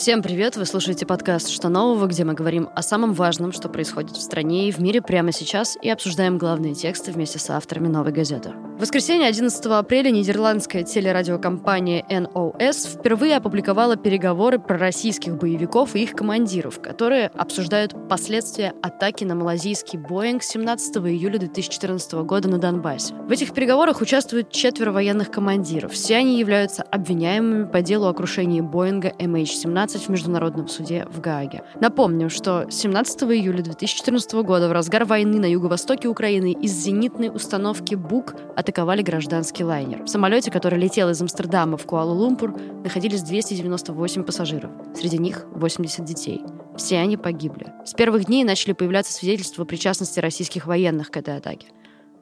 Всем 0.00 0.22
привет! 0.22 0.56
Вы 0.56 0.64
слушаете 0.64 1.04
подкаст 1.04 1.50
«Что 1.50 1.68
нового?», 1.68 2.06
где 2.06 2.24
мы 2.24 2.32
говорим 2.32 2.70
о 2.74 2.80
самом 2.80 3.12
важном, 3.12 3.52
что 3.52 3.68
происходит 3.68 4.16
в 4.16 4.22
стране 4.22 4.66
и 4.66 4.72
в 4.72 4.78
мире 4.78 5.02
прямо 5.02 5.30
сейчас, 5.30 5.76
и 5.82 5.90
обсуждаем 5.90 6.38
главные 6.38 6.74
тексты 6.74 7.12
вместе 7.12 7.38
с 7.38 7.50
авторами 7.50 7.86
«Новой 7.88 8.10
газеты». 8.10 8.54
В 8.80 8.82
воскресенье 8.82 9.28
11 9.28 9.66
апреля 9.66 10.10
нидерландская 10.10 10.84
телерадиокомпания 10.84 12.02
NOS 12.08 12.96
впервые 12.98 13.36
опубликовала 13.36 13.96
переговоры 13.96 14.58
про 14.58 14.78
российских 14.78 15.36
боевиков 15.36 15.94
и 15.94 16.04
их 16.04 16.12
командиров, 16.12 16.80
которые 16.80 17.26
обсуждают 17.26 17.94
последствия 18.08 18.72
атаки 18.80 19.24
на 19.24 19.34
малазийский 19.34 19.98
Боинг 19.98 20.42
17 20.42 20.96
июля 20.96 21.38
2014 21.40 22.12
года 22.24 22.48
на 22.48 22.56
Донбассе. 22.56 23.12
В 23.12 23.30
этих 23.30 23.52
переговорах 23.52 24.00
участвуют 24.00 24.50
четверо 24.50 24.92
военных 24.92 25.30
командиров. 25.30 25.92
Все 25.92 26.16
они 26.16 26.38
являются 26.38 26.82
обвиняемыми 26.82 27.64
по 27.64 27.82
делу 27.82 28.06
о 28.06 28.14
крушении 28.14 28.62
Боинга 28.62 29.10
MH17 29.18 30.06
в 30.06 30.08
Международном 30.08 30.68
суде 30.68 31.06
в 31.12 31.20
Гааге. 31.20 31.64
Напомню, 31.82 32.30
что 32.30 32.64
17 32.70 33.24
июля 33.24 33.60
2014 33.62 34.32
года 34.36 34.70
в 34.70 34.72
разгар 34.72 35.04
войны 35.04 35.38
на 35.38 35.50
юго-востоке 35.50 36.08
Украины 36.08 36.52
из 36.52 36.72
зенитной 36.72 37.28
установки 37.28 37.94
БУК 37.94 38.36
атаковали 38.70 39.02
гражданский 39.02 39.64
лайнер. 39.64 40.04
В 40.04 40.08
самолете, 40.08 40.50
который 40.52 40.78
летел 40.78 41.10
из 41.10 41.20
Амстердама 41.20 41.76
в 41.76 41.86
Куала-Лумпур, 41.86 42.56
находились 42.84 43.22
298 43.22 44.22
пассажиров. 44.22 44.70
Среди 44.94 45.18
них 45.18 45.44
80 45.54 46.04
детей. 46.04 46.40
Все 46.76 46.98
они 46.98 47.16
погибли. 47.16 47.72
С 47.84 47.94
первых 47.94 48.26
дней 48.26 48.44
начали 48.44 48.72
появляться 48.72 49.12
свидетельства 49.12 49.64
причастности 49.64 50.20
российских 50.20 50.66
военных 50.66 51.10
к 51.10 51.16
этой 51.16 51.36
атаке. 51.36 51.66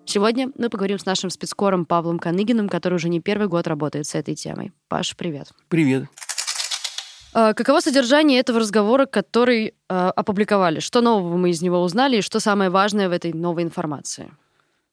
Сегодня 0.07 0.51
мы 0.57 0.71
поговорим 0.71 0.99
с 0.99 1.05
нашим 1.05 1.29
спецкором 1.29 1.85
Павлом 1.85 2.19
Каныгиным, 2.19 2.71
который 2.71 2.95
уже 2.95 3.11
не 3.11 3.21
первый 3.21 3.47
год 3.49 3.67
работает 3.67 4.07
с 4.07 4.15
этой 4.15 4.35
темой. 4.35 4.73
Паш, 4.89 5.17
привет. 5.17 5.49
Привет. 5.69 6.05
А, 7.35 7.53
каково 7.53 7.81
содержание 7.81 8.41
этого 8.41 8.61
разговора, 8.61 9.05
который 9.05 9.75
э, 9.91 9.95
опубликовали? 10.17 10.81
Что 10.81 11.03
нового 11.03 11.37
мы 11.37 11.51
из 11.51 11.61
него 11.61 11.83
узнали 11.83 12.17
и 12.17 12.23
что 12.23 12.41
самое 12.41 12.71
важное 12.71 13.11
в 13.11 13.13
этой 13.13 13.35
новой 13.35 13.65
информации? 13.65 14.31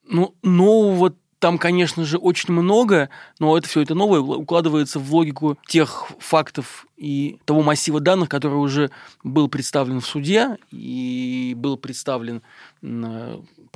Ну, 0.07 0.35
нового 0.43 1.15
там, 1.45 1.59
конечно 1.59 2.05
же, 2.05 2.17
очень 2.17 2.55
много, 2.55 3.11
но 3.37 3.55
это 3.55 3.69
все 3.69 3.81
это 3.81 3.93
новое 3.93 4.19
укладывается 4.19 4.97
в 4.97 5.13
логику 5.13 5.59
тех 5.67 6.07
фактов 6.17 6.87
и 6.97 7.37
того 7.45 7.61
массива 7.61 7.99
данных, 7.99 8.29
который 8.29 8.55
уже 8.55 8.89
был 9.23 9.47
представлен 9.47 9.99
в 9.99 10.07
суде 10.07 10.57
и 10.71 11.53
был 11.55 11.77
представлен 11.77 12.41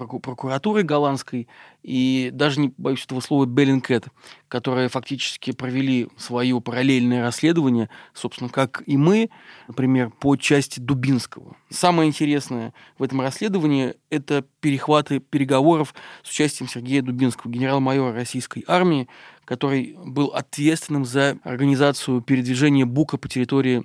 прокуратурой 0.07 0.83
голландской 0.83 1.47
и 1.83 2.29
даже 2.33 2.59
не 2.59 2.73
боюсь 2.77 3.05
этого 3.05 3.19
слова 3.19 3.45
Беллинкет, 3.45 4.07
которые 4.47 4.89
фактически 4.89 5.51
провели 5.51 6.07
свое 6.17 6.59
параллельное 6.61 7.21
расследование, 7.21 7.89
собственно, 8.13 8.49
как 8.49 8.83
и 8.85 8.97
мы, 8.97 9.29
например, 9.67 10.09
по 10.09 10.35
части 10.35 10.79
Дубинского. 10.79 11.55
Самое 11.69 12.09
интересное 12.09 12.73
в 12.97 13.03
этом 13.03 13.21
расследовании– 13.21 13.95
это 14.09 14.45
перехваты 14.61 15.19
переговоров 15.19 15.93
с 16.23 16.29
участием 16.29 16.69
Сергея 16.69 17.01
Дубинского, 17.01 17.51
генерал-майора 17.51 18.13
российской 18.13 18.63
армии, 18.67 19.07
который 19.45 19.97
был 20.05 20.27
ответственным 20.27 21.05
за 21.05 21.37
организацию 21.43 22.21
передвижения 22.21 22.85
Бука 22.85 23.17
по 23.17 23.27
территории 23.27 23.83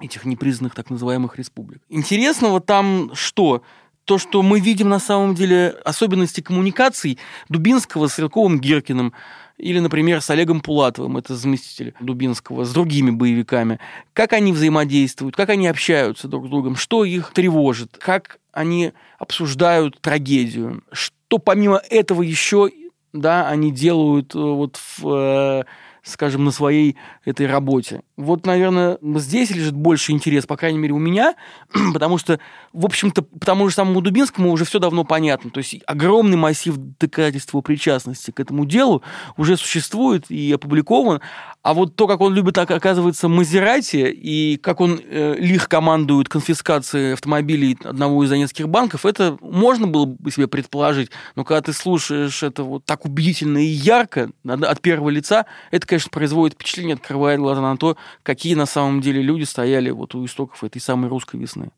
этих 0.00 0.24
непризнанных 0.24 0.74
так 0.74 0.90
называемых 0.90 1.36
республик. 1.38 1.82
Интересного 1.88 2.60
там 2.60 3.10
что? 3.14 3.62
То, 4.08 4.16
что 4.16 4.40
мы 4.40 4.58
видим 4.58 4.88
на 4.88 5.00
самом 5.00 5.34
деле 5.34 5.76
особенности 5.84 6.40
коммуникаций 6.40 7.18
Дубинского 7.50 8.06
с 8.06 8.14
Стрелковым 8.14 8.58
Геркиным, 8.58 9.12
или, 9.58 9.80
например, 9.80 10.22
с 10.22 10.30
Олегом 10.30 10.62
Пулатовым, 10.62 11.18
это 11.18 11.36
заместитель 11.36 11.92
Дубинского, 12.00 12.64
с 12.64 12.72
другими 12.72 13.10
боевиками, 13.10 13.80
как 14.14 14.32
они 14.32 14.54
взаимодействуют, 14.54 15.36
как 15.36 15.50
они 15.50 15.68
общаются 15.68 16.26
друг 16.26 16.46
с 16.46 16.48
другом, 16.48 16.74
что 16.74 17.04
их 17.04 17.32
тревожит, 17.34 17.98
как 17.98 18.38
они 18.50 18.94
обсуждают 19.18 20.00
трагедию, 20.00 20.82
что 20.90 21.36
помимо 21.36 21.76
этого 21.90 22.22
еще 22.22 22.70
да, 23.12 23.46
они 23.46 23.72
делают 23.72 24.34
э, 24.34 24.38
вот 24.38 24.78
в 24.96 25.06
э, 25.06 25.64
скажем, 26.08 26.44
на 26.44 26.50
своей 26.50 26.96
этой 27.24 27.46
работе. 27.46 28.02
Вот, 28.16 28.46
наверное, 28.46 28.98
здесь 29.02 29.50
лежит 29.50 29.74
больше 29.74 30.12
интерес, 30.12 30.46
по 30.46 30.56
крайней 30.56 30.78
мере, 30.78 30.94
у 30.94 30.98
меня, 30.98 31.34
потому 31.92 32.18
что, 32.18 32.40
в 32.72 32.84
общем-то, 32.84 33.22
по 33.22 33.46
тому 33.46 33.68
же 33.68 33.74
самому 33.74 34.00
Дубинскому 34.00 34.50
уже 34.50 34.64
все 34.64 34.78
давно 34.78 35.04
понятно. 35.04 35.50
То 35.50 35.58
есть 35.58 35.80
огромный 35.86 36.36
массив 36.36 36.76
доказательств 36.76 37.52
его 37.52 37.62
причастности 37.62 38.30
к 38.30 38.40
этому 38.40 38.64
делу 38.64 39.02
уже 39.36 39.56
существует 39.56 40.30
и 40.30 40.52
опубликован, 40.52 41.20
а 41.62 41.74
вот 41.74 41.96
то, 41.96 42.06
как 42.06 42.20
он 42.20 42.34
любит, 42.34 42.56
оказывается, 42.56 43.28
Мазерати, 43.28 44.10
и 44.10 44.56
как 44.58 44.80
он 44.80 45.00
э, 45.02 45.36
лих 45.38 45.68
командует 45.68 46.28
конфискацией 46.28 47.14
автомобилей 47.14 47.76
одного 47.84 48.24
из 48.24 48.30
донецких 48.30 48.68
банков, 48.68 49.04
это 49.04 49.36
можно 49.40 49.86
было 49.86 50.06
бы 50.06 50.30
себе 50.30 50.46
предположить. 50.46 51.10
Но 51.34 51.44
когда 51.44 51.60
ты 51.60 51.72
слушаешь 51.72 52.42
это 52.42 52.62
вот 52.62 52.84
так 52.84 53.04
убедительно 53.04 53.58
и 53.58 53.66
ярко 53.66 54.30
от 54.46 54.80
первого 54.80 55.10
лица, 55.10 55.46
это, 55.70 55.86
конечно, 55.86 56.10
производит 56.10 56.54
впечатление, 56.54 56.94
открывает 56.94 57.40
глаза 57.40 57.60
на 57.60 57.76
то, 57.76 57.96
какие 58.22 58.54
на 58.54 58.66
самом 58.66 59.00
деле 59.00 59.20
люди 59.20 59.44
стояли 59.44 59.90
вот 59.90 60.14
у 60.14 60.24
истоков 60.24 60.62
этой 60.64 60.80
самой 60.80 61.10
русской 61.10 61.36
весны. 61.36 61.70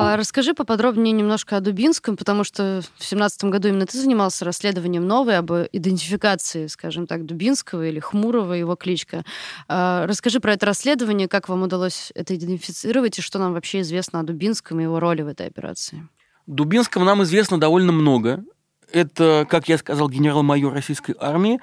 А 0.00 0.16
расскажи 0.16 0.54
поподробнее 0.54 1.12
немножко 1.12 1.56
о 1.56 1.60
Дубинском, 1.60 2.16
потому 2.16 2.44
что 2.44 2.82
в 2.96 3.04
семнадцатом 3.04 3.50
году 3.50 3.68
именно 3.68 3.86
ты 3.86 3.98
занимался 3.98 4.44
расследованием 4.44 5.06
новой 5.06 5.38
об 5.38 5.50
идентификации, 5.50 6.66
скажем 6.68 7.06
так, 7.06 7.26
Дубинского 7.26 7.86
или 7.86 7.98
Хмурого, 7.98 8.52
его 8.52 8.76
кличка. 8.76 9.24
А 9.66 10.06
расскажи 10.06 10.40
про 10.40 10.52
это 10.52 10.66
расследование, 10.66 11.28
как 11.28 11.48
вам 11.48 11.62
удалось 11.62 12.12
это 12.14 12.36
идентифицировать 12.36 13.18
и 13.18 13.22
что 13.22 13.38
нам 13.38 13.54
вообще 13.54 13.80
известно 13.80 14.20
о 14.20 14.22
Дубинском 14.22 14.78
и 14.80 14.84
его 14.84 15.00
роли 15.00 15.22
в 15.22 15.28
этой 15.28 15.46
операции. 15.46 16.06
Дубинского 16.46 17.04
нам 17.04 17.22
известно 17.24 17.58
довольно 17.58 17.92
много. 17.92 18.44
Это, 18.92 19.46
как 19.48 19.68
я 19.68 19.76
сказал, 19.76 20.08
генерал-майор 20.08 20.72
российской 20.72 21.14
армии. 21.20 21.60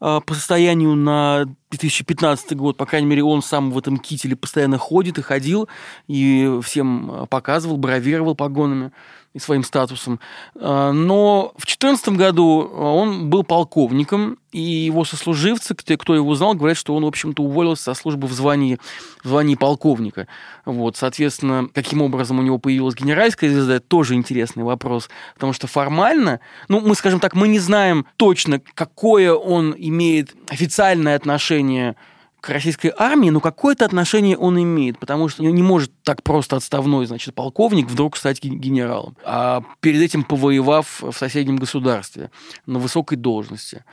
А, 0.00 0.20
по 0.20 0.34
состоянию 0.34 0.94
на 0.94 1.46
2015 1.70 2.56
год, 2.56 2.76
по 2.76 2.86
крайней 2.86 3.08
мере, 3.08 3.24
он 3.24 3.42
сам 3.42 3.70
в 3.70 3.78
этом 3.78 3.98
кителе 3.98 4.36
постоянно 4.36 4.78
ходит 4.78 5.18
и 5.18 5.22
ходил, 5.22 5.68
и 6.06 6.60
всем 6.62 7.10
а, 7.10 7.26
показывал, 7.26 7.76
бравировал 7.76 8.34
погонами 8.34 8.92
и 9.34 9.38
своим 9.38 9.62
статусом. 9.62 10.20
А, 10.56 10.92
но 10.92 11.52
в 11.56 11.66
2014 11.66 12.08
году 12.10 12.60
он 12.60 13.30
был 13.30 13.44
полковником, 13.44 14.38
и 14.52 14.60
его 14.60 15.04
сослуживцы, 15.04 15.74
кто 15.74 16.14
его 16.14 16.34
знал, 16.34 16.54
говорят, 16.54 16.78
что 16.78 16.94
он, 16.94 17.04
в 17.04 17.08
общем-то, 17.08 17.42
уволился 17.42 17.82
со 17.84 17.94
службы 17.94 18.26
в 18.26 18.32
звании, 18.32 18.78
в 19.22 19.28
звании 19.28 19.54
полковника. 19.54 20.26
Вот, 20.64 20.96
соответственно, 20.96 21.68
каким 21.72 22.00
образом 22.00 22.38
у 22.38 22.42
него 22.42 22.58
появилась 22.58 22.94
генеральская 22.94 23.50
звезда, 23.50 23.74
это 23.76 23.86
тоже 23.86 24.14
интересный 24.14 24.64
вопрос, 24.64 25.10
потому 25.34 25.52
что 25.52 25.66
формально, 25.66 26.40
ну, 26.68 26.80
мы, 26.80 26.94
скажем 26.94 27.20
так, 27.20 27.34
мы 27.34 27.48
не 27.48 27.58
знаем 27.58 28.06
точно, 28.16 28.60
какое 28.74 29.34
он 29.34 29.74
имеет 29.76 30.34
официальное 30.48 31.14
отношение 31.14 31.96
к 32.40 32.50
российской 32.50 32.92
армии, 32.96 33.30
но 33.30 33.40
какое-то 33.40 33.84
отношение 33.84 34.36
он 34.36 34.60
имеет, 34.62 34.98
потому 34.98 35.28
что 35.28 35.42
не 35.42 35.62
может 35.62 35.90
так 36.02 36.22
просто 36.22 36.56
отставной, 36.56 37.06
значит, 37.06 37.34
полковник 37.34 37.86
вдруг 37.86 38.16
стать 38.16 38.42
генералом, 38.42 39.16
а 39.24 39.62
перед 39.80 40.00
этим 40.00 40.22
повоевав 40.22 41.02
в 41.02 41.12
соседнем 41.12 41.56
государстве 41.56 42.30
на 42.66 42.78
высокой 42.78 43.16
должности. 43.16 43.84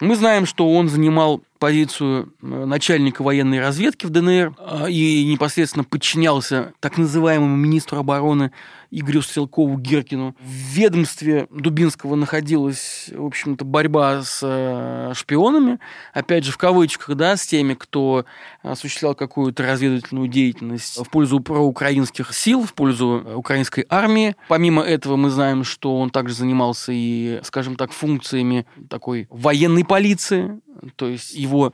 Мы 0.00 0.16
знаем, 0.16 0.46
что 0.46 0.68
он 0.72 0.88
занимал 0.88 1.42
позицию 1.62 2.34
э, 2.42 2.64
начальника 2.64 3.22
военной 3.22 3.60
разведки 3.60 4.04
в 4.04 4.10
ДНР 4.10 4.56
а, 4.58 4.90
и 4.90 5.24
непосредственно 5.24 5.84
подчинялся 5.84 6.72
так 6.80 6.98
называемому 6.98 7.54
министру 7.54 7.98
обороны 7.98 8.50
Игорю 8.90 9.22
Стрелкову 9.22 9.78
Геркину. 9.78 10.34
В 10.40 10.74
ведомстве 10.74 11.46
Дубинского 11.50 12.16
находилась, 12.16 13.10
в 13.14 13.24
общем-то, 13.24 13.64
борьба 13.64 14.22
с 14.22 14.40
э, 14.42 15.12
шпионами, 15.14 15.78
опять 16.12 16.44
же, 16.44 16.50
в 16.50 16.58
кавычках, 16.58 17.14
да, 17.14 17.36
с 17.36 17.46
теми, 17.46 17.74
кто 17.74 18.24
осуществлял 18.62 19.14
какую-то 19.14 19.62
разведывательную 19.62 20.26
деятельность 20.26 20.98
в 20.98 21.08
пользу 21.08 21.38
проукраинских 21.38 22.34
сил, 22.34 22.64
в 22.64 22.74
пользу 22.74 23.24
украинской 23.36 23.86
армии. 23.88 24.34
Помимо 24.48 24.82
этого 24.82 25.14
мы 25.14 25.30
знаем, 25.30 25.62
что 25.62 25.96
он 25.96 26.10
также 26.10 26.34
занимался 26.34 26.90
и, 26.92 27.38
скажем 27.44 27.76
так, 27.76 27.92
функциями 27.92 28.66
такой 28.90 29.28
военной 29.30 29.84
полиции, 29.84 30.60
то 30.96 31.08
есть 31.08 31.34
его 31.34 31.72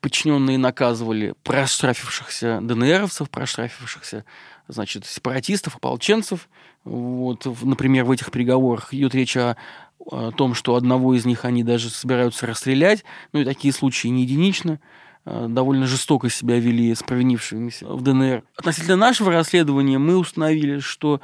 подчиненные 0.00 0.58
наказывали 0.58 1.34
проштрафившихся 1.42 2.60
ДНРовцев, 2.62 3.30
проштрафившихся, 3.30 4.24
значит, 4.68 5.06
сепаратистов, 5.06 5.76
ополченцев. 5.76 6.48
Вот, 6.84 7.46
например, 7.62 8.04
в 8.04 8.10
этих 8.10 8.30
переговорах 8.30 8.92
идет 8.92 9.14
речь 9.14 9.36
о, 9.36 9.56
о 9.98 10.32
том, 10.32 10.54
что 10.54 10.74
одного 10.74 11.14
из 11.14 11.24
них 11.24 11.44
они 11.44 11.64
даже 11.64 11.90
собираются 11.90 12.46
расстрелять. 12.46 13.04
Ну 13.32 13.40
и 13.40 13.44
такие 13.44 13.72
случаи 13.72 14.08
не 14.08 14.22
единичны 14.22 14.80
э, 15.24 15.46
довольно 15.48 15.86
жестоко 15.86 16.28
себя 16.28 16.58
вели 16.58 16.94
с 16.94 17.02
провинившимися 17.02 17.86
в 17.86 18.02
ДНР. 18.02 18.42
Относительно 18.56 18.96
нашего 18.96 19.32
расследования 19.32 19.98
мы 19.98 20.16
установили, 20.16 20.78
что 20.80 21.20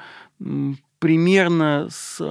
примерно 0.99 1.89
с 1.91 2.17
э, 2.21 2.25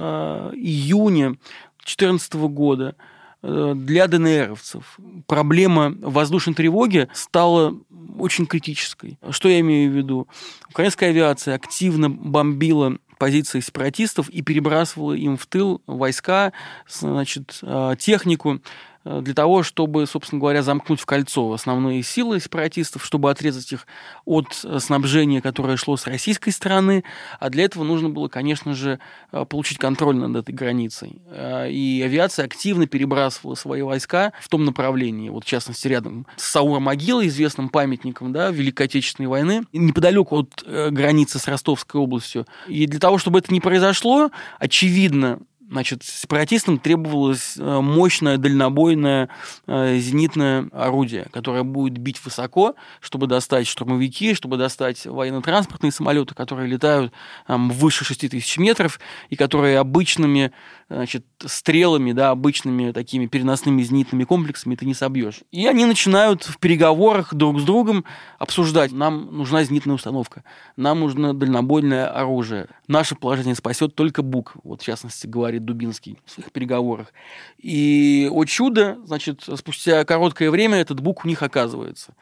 июня 0.54 1.36
2014 1.78 2.34
года 2.34 2.96
для 3.42 4.06
ДНРовцев 4.06 4.98
проблема 5.26 5.94
воздушной 6.00 6.54
тревоги 6.54 7.08
стала 7.14 7.74
очень 8.18 8.46
критической. 8.46 9.18
Что 9.30 9.48
я 9.48 9.60
имею 9.60 9.90
в 9.90 9.94
виду? 9.94 10.28
Украинская 10.68 11.10
авиация 11.10 11.54
активно 11.54 12.10
бомбила 12.10 12.98
позиции 13.18 13.60
сепаратистов 13.60 14.30
и 14.30 14.42
перебрасывала 14.42 15.12
им 15.12 15.36
в 15.36 15.46
тыл 15.46 15.82
войска, 15.86 16.52
значит, 16.88 17.58
э, 17.62 17.94
технику. 17.98 18.60
Э, 19.04 19.20
для 19.22 19.34
того, 19.34 19.62
чтобы, 19.62 20.06
собственно 20.06 20.40
говоря, 20.40 20.62
замкнуть 20.62 21.00
в 21.00 21.06
кольцо 21.06 21.52
основные 21.52 22.02
силы 22.02 22.40
сепаратистов, 22.40 23.04
чтобы 23.04 23.30
отрезать 23.30 23.72
их 23.72 23.86
от 24.24 24.46
э, 24.64 24.78
снабжения, 24.78 25.40
которое 25.40 25.76
шло 25.76 25.96
с 25.96 26.06
российской 26.06 26.50
стороны. 26.50 27.04
А 27.38 27.50
для 27.50 27.64
этого 27.64 27.84
нужно 27.84 28.10
было, 28.10 28.28
конечно 28.28 28.74
же, 28.74 28.98
э, 29.32 29.44
получить 29.44 29.78
контроль 29.78 30.16
над 30.16 30.36
этой 30.36 30.54
границей. 30.54 31.22
И 31.30 32.02
авиация 32.04 32.44
активно 32.44 32.86
перебрасывала 32.86 33.54
свои 33.54 33.82
войска 33.82 34.32
в 34.40 34.48
том 34.48 34.64
направлении, 34.64 35.28
вот 35.28 35.44
в 35.44 35.46
частности 35.46 35.88
рядом 35.88 36.26
с 36.36 36.50
Саура-могилой, 36.50 37.28
известным 37.28 37.68
памятником 37.68 38.32
да, 38.32 38.50
Великой 38.50 38.86
Отечественной 38.86 39.28
войны, 39.28 39.62
неподалеку 39.72 40.38
от 40.38 40.64
границы 40.64 41.38
с 41.38 41.48
Ростовской 41.48 42.00
областью. 42.00 42.46
И 42.68 42.86
для 42.86 43.00
того, 43.00 43.18
чтобы 43.18 43.38
это 43.38 43.52
не 43.52 43.60
произошло, 43.60 44.30
очевидно, 44.58 45.40
Значит, 45.70 46.02
сепаратистам 46.02 46.80
требовалось 46.80 47.54
э, 47.56 47.80
мощное 47.80 48.38
дальнобойное 48.38 49.28
э, 49.68 49.98
зенитное 49.98 50.68
орудие, 50.72 51.28
которое 51.32 51.62
будет 51.62 51.96
бить 51.96 52.20
высоко, 52.24 52.74
чтобы 52.98 53.28
достать 53.28 53.68
штурмовики, 53.68 54.34
чтобы 54.34 54.56
достать 54.56 55.06
военно-транспортные 55.06 55.92
самолеты, 55.92 56.34
которые 56.34 56.66
летают 56.66 57.12
там, 57.46 57.70
выше 57.70 58.04
6 58.04 58.30
тысяч 58.30 58.58
метров 58.58 58.98
и 59.28 59.36
которые 59.36 59.78
обычными 59.78 60.50
значит, 60.88 61.24
стрелами, 61.46 62.10
да, 62.10 62.30
обычными 62.30 62.90
такими 62.90 63.26
переносными 63.26 63.80
зенитными 63.82 64.24
комплексами 64.24 64.74
ты 64.74 64.84
не 64.86 64.94
собьешь. 64.94 65.42
И 65.52 65.68
они 65.68 65.84
начинают 65.84 66.42
в 66.42 66.58
переговорах 66.58 67.32
друг 67.32 67.60
с 67.60 67.62
другом 67.62 68.04
обсуждать, 68.40 68.90
нам 68.90 69.28
нужна 69.30 69.62
зенитная 69.62 69.94
установка, 69.94 70.42
нам 70.76 71.00
нужно 71.00 71.32
дальнобойное 71.32 72.08
оружие. 72.08 72.66
Наше 72.88 73.14
положение 73.14 73.54
спасет 73.54 73.94
только 73.94 74.22
БУК, 74.22 74.56
вот 74.64 74.82
в 74.82 74.84
частности 74.84 75.28
говорит 75.28 75.59
Дубинский 75.64 76.18
в 76.24 76.30
своих 76.30 76.52
переговорах. 76.52 77.12
И, 77.58 78.28
о 78.30 78.44
чудо, 78.44 78.98
значит, 79.04 79.42
спустя 79.56 80.04
короткое 80.04 80.50
время 80.50 80.78
этот 80.78 81.00
БУК 81.00 81.24
у 81.24 81.28
них 81.28 81.42
оказывается. 81.42 82.14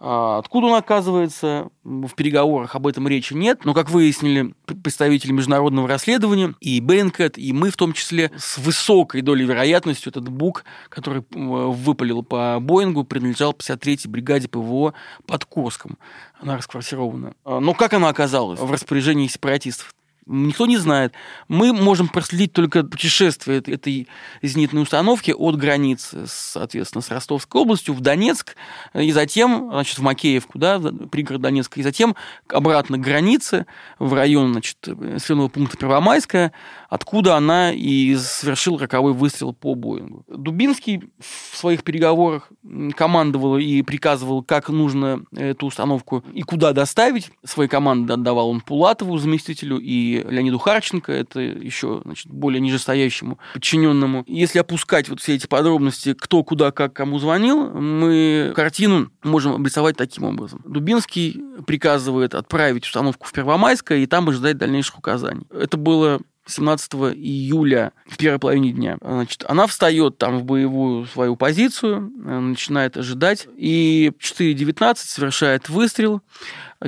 А 0.00 0.38
откуда 0.38 0.66
он 0.66 0.74
оказывается, 0.74 1.70
в 1.82 2.14
переговорах 2.14 2.74
об 2.74 2.86
этом 2.86 3.08
речи 3.08 3.32
нет, 3.32 3.64
но, 3.64 3.74
как 3.74 3.90
выяснили 3.90 4.54
представители 4.82 5.32
международного 5.32 5.88
расследования, 5.88 6.54
и 6.60 6.80
Бенкет, 6.80 7.38
и 7.38 7.52
мы 7.52 7.70
в 7.70 7.76
том 7.76 7.92
числе, 7.92 8.30
с 8.36 8.58
высокой 8.58 9.22
долей 9.22 9.46
вероятностью 9.46 10.10
этот 10.10 10.28
БУК, 10.28 10.64
который 10.88 11.24
выпалил 11.30 12.22
по 12.22 12.58
Боингу, 12.60 13.04
принадлежал 13.04 13.52
53-й 13.52 14.08
бригаде 14.08 14.48
ПВО 14.48 14.94
под 15.26 15.44
Курском. 15.44 15.96
Она 16.40 16.56
расквартирована. 16.56 17.34
А, 17.44 17.60
но 17.60 17.72
как 17.72 17.94
она 17.94 18.08
оказалась 18.08 18.60
в 18.60 18.70
распоряжении 18.70 19.26
сепаратистов? 19.26 19.94
Никто 20.26 20.66
не 20.66 20.78
знает. 20.78 21.12
Мы 21.48 21.72
можем 21.72 22.08
проследить 22.08 22.52
только 22.52 22.82
путешествие 22.82 23.58
этой 23.58 24.08
зенитной 24.42 24.82
установки 24.82 25.32
от 25.32 25.56
границы, 25.56 26.24
соответственно, 26.26 27.02
с 27.02 27.10
Ростовской 27.10 27.60
областью 27.60 27.94
в 27.94 28.00
Донецк, 28.00 28.56
и 28.94 29.12
затем, 29.12 29.68
значит, 29.70 29.98
в 29.98 30.02
Макеевку, 30.02 30.58
да, 30.58 30.80
пригород 30.80 31.42
Донецка, 31.42 31.80
и 31.80 31.82
затем 31.82 32.16
обратно 32.48 32.98
к 32.98 33.02
границе, 33.02 33.66
в 33.98 34.14
район, 34.14 34.52
значит, 34.52 34.78
населенного 34.86 35.48
пункта 35.48 35.76
Первомайская, 35.76 36.52
откуда 36.88 37.36
она 37.36 37.72
и 37.72 38.16
совершила 38.16 38.78
роковой 38.78 39.12
выстрел 39.12 39.52
по 39.52 39.74
Боингу. 39.74 40.24
Дубинский 40.28 41.02
в 41.18 41.56
своих 41.56 41.82
переговорах 41.82 42.50
командовал 42.96 43.58
и 43.58 43.82
приказывал, 43.82 44.42
как 44.42 44.68
нужно 44.68 45.24
эту 45.32 45.66
установку 45.66 46.24
и 46.32 46.42
куда 46.42 46.72
доставить. 46.72 47.30
Свои 47.44 47.68
команды 47.68 48.12
отдавал 48.12 48.48
он 48.50 48.60
Пулатову, 48.60 49.18
заместителю, 49.18 49.78
и 49.78 50.13
Леониду 50.22 50.58
Харченко, 50.58 51.12
это 51.12 51.40
еще 51.40 52.02
значит, 52.04 52.26
более 52.26 52.60
нижестоящему 52.60 53.38
подчиненному. 53.54 54.24
Если 54.26 54.58
опускать 54.58 55.08
вот 55.08 55.20
все 55.20 55.34
эти 55.34 55.46
подробности, 55.46 56.14
кто 56.14 56.42
куда, 56.44 56.70
как, 56.70 56.92
кому 56.92 57.18
звонил, 57.18 57.70
мы 57.70 58.52
картину 58.54 59.10
можем 59.22 59.54
обрисовать 59.54 59.96
таким 59.96 60.24
образом. 60.24 60.62
Дубинский 60.64 61.40
приказывает 61.66 62.34
отправить 62.34 62.84
установку 62.84 63.26
в 63.26 63.32
Первомайское 63.32 63.98
и 63.98 64.06
там 64.06 64.28
ожидать 64.28 64.58
дальнейших 64.58 64.98
указаний. 64.98 65.46
Это 65.50 65.76
было 65.76 66.20
17 66.46 66.94
июля 67.14 67.92
в 68.06 68.16
первой 68.16 68.38
половине 68.38 68.72
дня. 68.72 68.98
Значит, 69.00 69.44
она 69.48 69.66
встает 69.66 70.18
там 70.18 70.38
в 70.38 70.44
боевую 70.44 71.06
свою 71.06 71.36
позицию, 71.36 72.12
начинает 72.16 72.96
ожидать, 72.96 73.48
и 73.56 74.12
4.19 74.18 74.94
совершает 74.96 75.68
выстрел. 75.68 76.20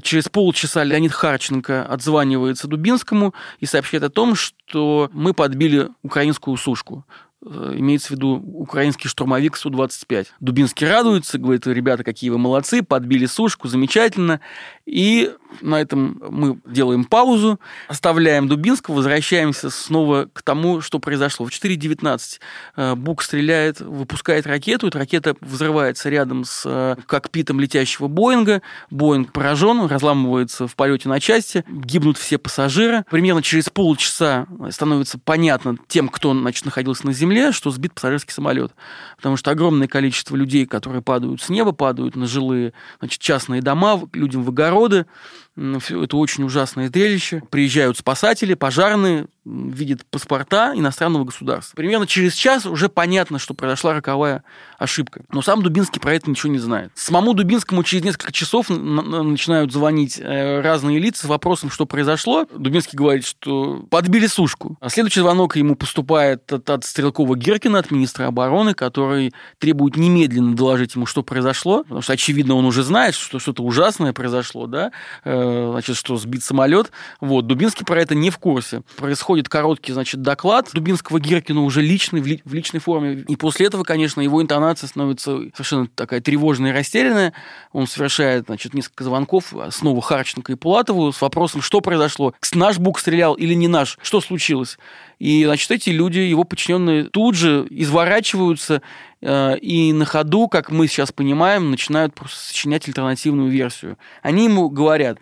Через 0.03 0.29
полчаса 0.29 0.85
Леонид 0.85 1.12
Харченко 1.12 1.87
отзванивается 1.87 2.69
Дубинскому 2.69 3.35
и 3.61 3.67
сообщает 3.67 4.05
о 4.05 4.11
том, 4.11 4.35
что 4.35 5.08
мы 5.12 5.32
подбили 5.32 5.88
украинскую 6.02 6.56
сушку. 6.59 7.06
Э, 7.44 7.75
имеется 7.76 8.09
в 8.09 8.11
виду 8.12 8.43
украинский 8.55 9.09
штурмовик 9.09 9.56
Су-25. 9.56 10.26
Дубинский 10.41 10.87
радуется, 10.87 11.38
говорит, 11.38 11.67
ребята, 11.67 12.02
какие 12.02 12.31
вы 12.31 12.38
молодцы, 12.38 12.82
подбили 12.82 13.26
сушку, 13.26 13.69
замечательно. 13.69 14.41
И 14.85 15.32
на 15.61 15.81
этом 15.81 16.21
мы 16.29 16.59
делаем 16.67 17.05
паузу, 17.05 17.61
оставляем 17.89 18.49
Дубинского, 18.49 18.97
возвращаемся 18.97 19.71
снова 19.71 20.29
к 20.33 20.43
тому, 20.43 20.81
что 20.81 20.99
произошло. 20.99 21.47
В 21.47 21.51
4.19 21.51 22.41
э, 22.77 22.95
Бук 22.95 23.23
стреляет, 23.23 23.81
выпускает 23.81 24.47
ракету, 24.47 24.89
эта 24.89 24.99
ракета 24.99 25.37
взрывается 25.41 26.09
рядом 26.09 26.45
с 26.45 26.63
э, 26.65 26.97
кокпитом 27.07 27.61
летящего 27.61 28.09
Боинга. 28.09 28.63
Боинг 28.91 29.33
поражен, 29.33 29.87
разламывается 29.87 30.67
в 30.67 30.75
полете 30.77 31.09
на 31.09 31.21
части, 31.21 31.65
гибнут 31.69 32.19
все 32.19 32.39
пассажиры. 32.39 33.05
Примерно 33.11 33.43
через 33.43 33.71
полчаса 33.71 34.47
становится 34.71 35.19
понятно 35.19 35.77
тем, 35.89 36.09
кто 36.09 36.35
значит, 36.35 36.65
находился 36.65 37.07
на 37.07 37.13
земле, 37.13 37.53
что 37.53 37.71
сбит 37.71 37.95
пассажирский 37.95 38.33
самолет. 38.33 38.73
Потому 39.17 39.37
что 39.37 39.51
огромное 39.51 39.89
количество 39.89 40.37
людей, 40.37 40.67
которые 40.67 41.03
падают 41.03 41.43
с 41.43 41.49
неба, 41.49 41.73
падают 41.73 42.17
на 42.17 42.27
жилые 42.27 42.73
значит, 42.99 43.21
частные 43.21 43.63
дома, 43.63 44.09
людям 44.13 44.43
в 44.43 44.49
огороды, 44.51 45.07
это 45.56 46.17
очень 46.17 46.44
ужасное 46.44 46.88
зрелище. 46.88 47.43
Приезжают 47.50 47.99
спасатели, 47.99 48.55
пожарные, 48.55 49.26
видят 49.47 50.05
паспорта 50.11 50.73
иностранного 50.75 51.25
государства. 51.25 51.76
Примерно 51.76 52.06
через 52.06 52.35
час 52.35 52.67
уже 52.67 52.88
понятно, 52.88 53.38
что 53.38 53.55
произошла 53.55 53.94
роковая 53.94 54.43
ошибка. 54.79 55.23
Но 55.31 55.41
сам 55.41 55.62
Дубинский 55.62 56.00
про 56.00 56.14
это 56.14 56.28
ничего 56.28 56.52
не 56.52 56.59
знает. 56.59 56.90
Самому 56.95 57.33
Дубинскому 57.33 57.83
через 57.85 58.04
несколько 58.04 58.33
часов 58.33 58.69
начинают 58.69 59.73
звонить 59.73 60.19
э, 60.21 60.61
разные 60.61 60.99
лица 60.99 61.26
с 61.26 61.28
вопросом, 61.28 61.71
что 61.71 61.87
произошло. 61.87 62.47
Дубинский 62.54 62.97
говорит, 62.99 63.25
что 63.25 63.87
подбили 63.88 64.26
сушку. 64.26 64.76
А 64.81 64.88
следующий 64.88 65.21
звонок 65.21 65.57
ему 65.57 65.76
поступает 65.76 66.52
от, 66.52 66.69
от 66.69 66.85
Стрелкова 66.85 67.37
Геркина, 67.37 67.78
от 67.78 67.90
министра 67.90 68.26
обороны, 68.26 68.75
который 68.75 69.33
требует 69.59 69.97
немедленно 69.97 70.57
доложить 70.57 70.97
ему, 70.97 71.07
что 71.07 71.23
произошло, 71.23 71.83
потому 71.85 72.02
что, 72.02 72.12
очевидно, 72.12 72.54
он 72.57 72.64
уже 72.64 72.83
знает, 72.83 73.14
что 73.14 73.38
что-то 73.38 73.62
ужасное 73.62 74.12
произошло, 74.12 74.66
да, 74.66 74.90
э, 75.25 75.46
значит, 75.73 75.97
что 75.97 76.17
сбит 76.17 76.43
самолет. 76.43 76.91
Вот, 77.21 77.47
Дубинский 77.47 77.85
про 77.85 78.00
это 78.00 78.15
не 78.15 78.31
в 78.31 78.38
курсе. 78.38 78.83
Происходит 78.97 79.49
короткий, 79.49 79.93
значит, 79.93 80.23
доклад 80.23 80.71
Дубинского 80.73 81.21
Гиркина 81.21 81.62
уже 81.62 81.83
личный, 81.83 82.21
в, 82.21 82.26
ли, 82.26 82.43
в 82.45 82.55
личной 82.55 82.81
форме. 82.81 83.25
И 83.29 83.37
после 83.37 83.67
этого, 83.67 83.85
конечно, 83.85 84.21
его 84.21 84.43
интонация 84.43 84.88
становится 84.88 85.38
совершенно 85.55 85.87
такая 85.88 86.21
тревожная 86.21 86.71
и 86.71 86.75
растерянная. 86.75 87.33
Он 87.73 87.87
совершает, 87.87 88.47
значит, 88.47 88.75
несколько 88.75 89.05
звонков 89.05 89.53
снова 89.71 90.00
Харченко 90.00 90.53
и 90.53 90.57
Пулатову 90.57 91.12
с 91.12 91.21
вопросом, 91.21 91.62
что 91.62 91.81
произошло. 91.81 92.35
Наш 92.55 92.79
Бук 92.79 92.99
стрелял 92.99 93.35
или 93.35 93.55
не 93.55 93.69
наш? 93.69 93.99
Что 94.03 94.21
случилось? 94.21 94.79
И, 95.19 95.45
значит, 95.45 95.71
эти 95.71 95.91
люди, 95.91 96.19
его 96.19 96.45
подчиненные, 96.45 97.05
тут 97.05 97.35
же 97.35 97.67
изворачиваются 97.71 98.83
э, 99.23 99.59
и 99.59 99.93
на 99.93 100.05
ходу, 100.05 100.49
как 100.49 100.71
мы 100.71 100.88
сейчас 100.88 101.12
понимаем, 101.12 101.71
начинают 101.71 102.15
просто 102.15 102.38
сочинять 102.38 102.87
альтернативную 102.87 103.50
версию. 103.50 103.99
Они 104.23 104.45
ему 104.45 104.69
говорят, 104.69 105.19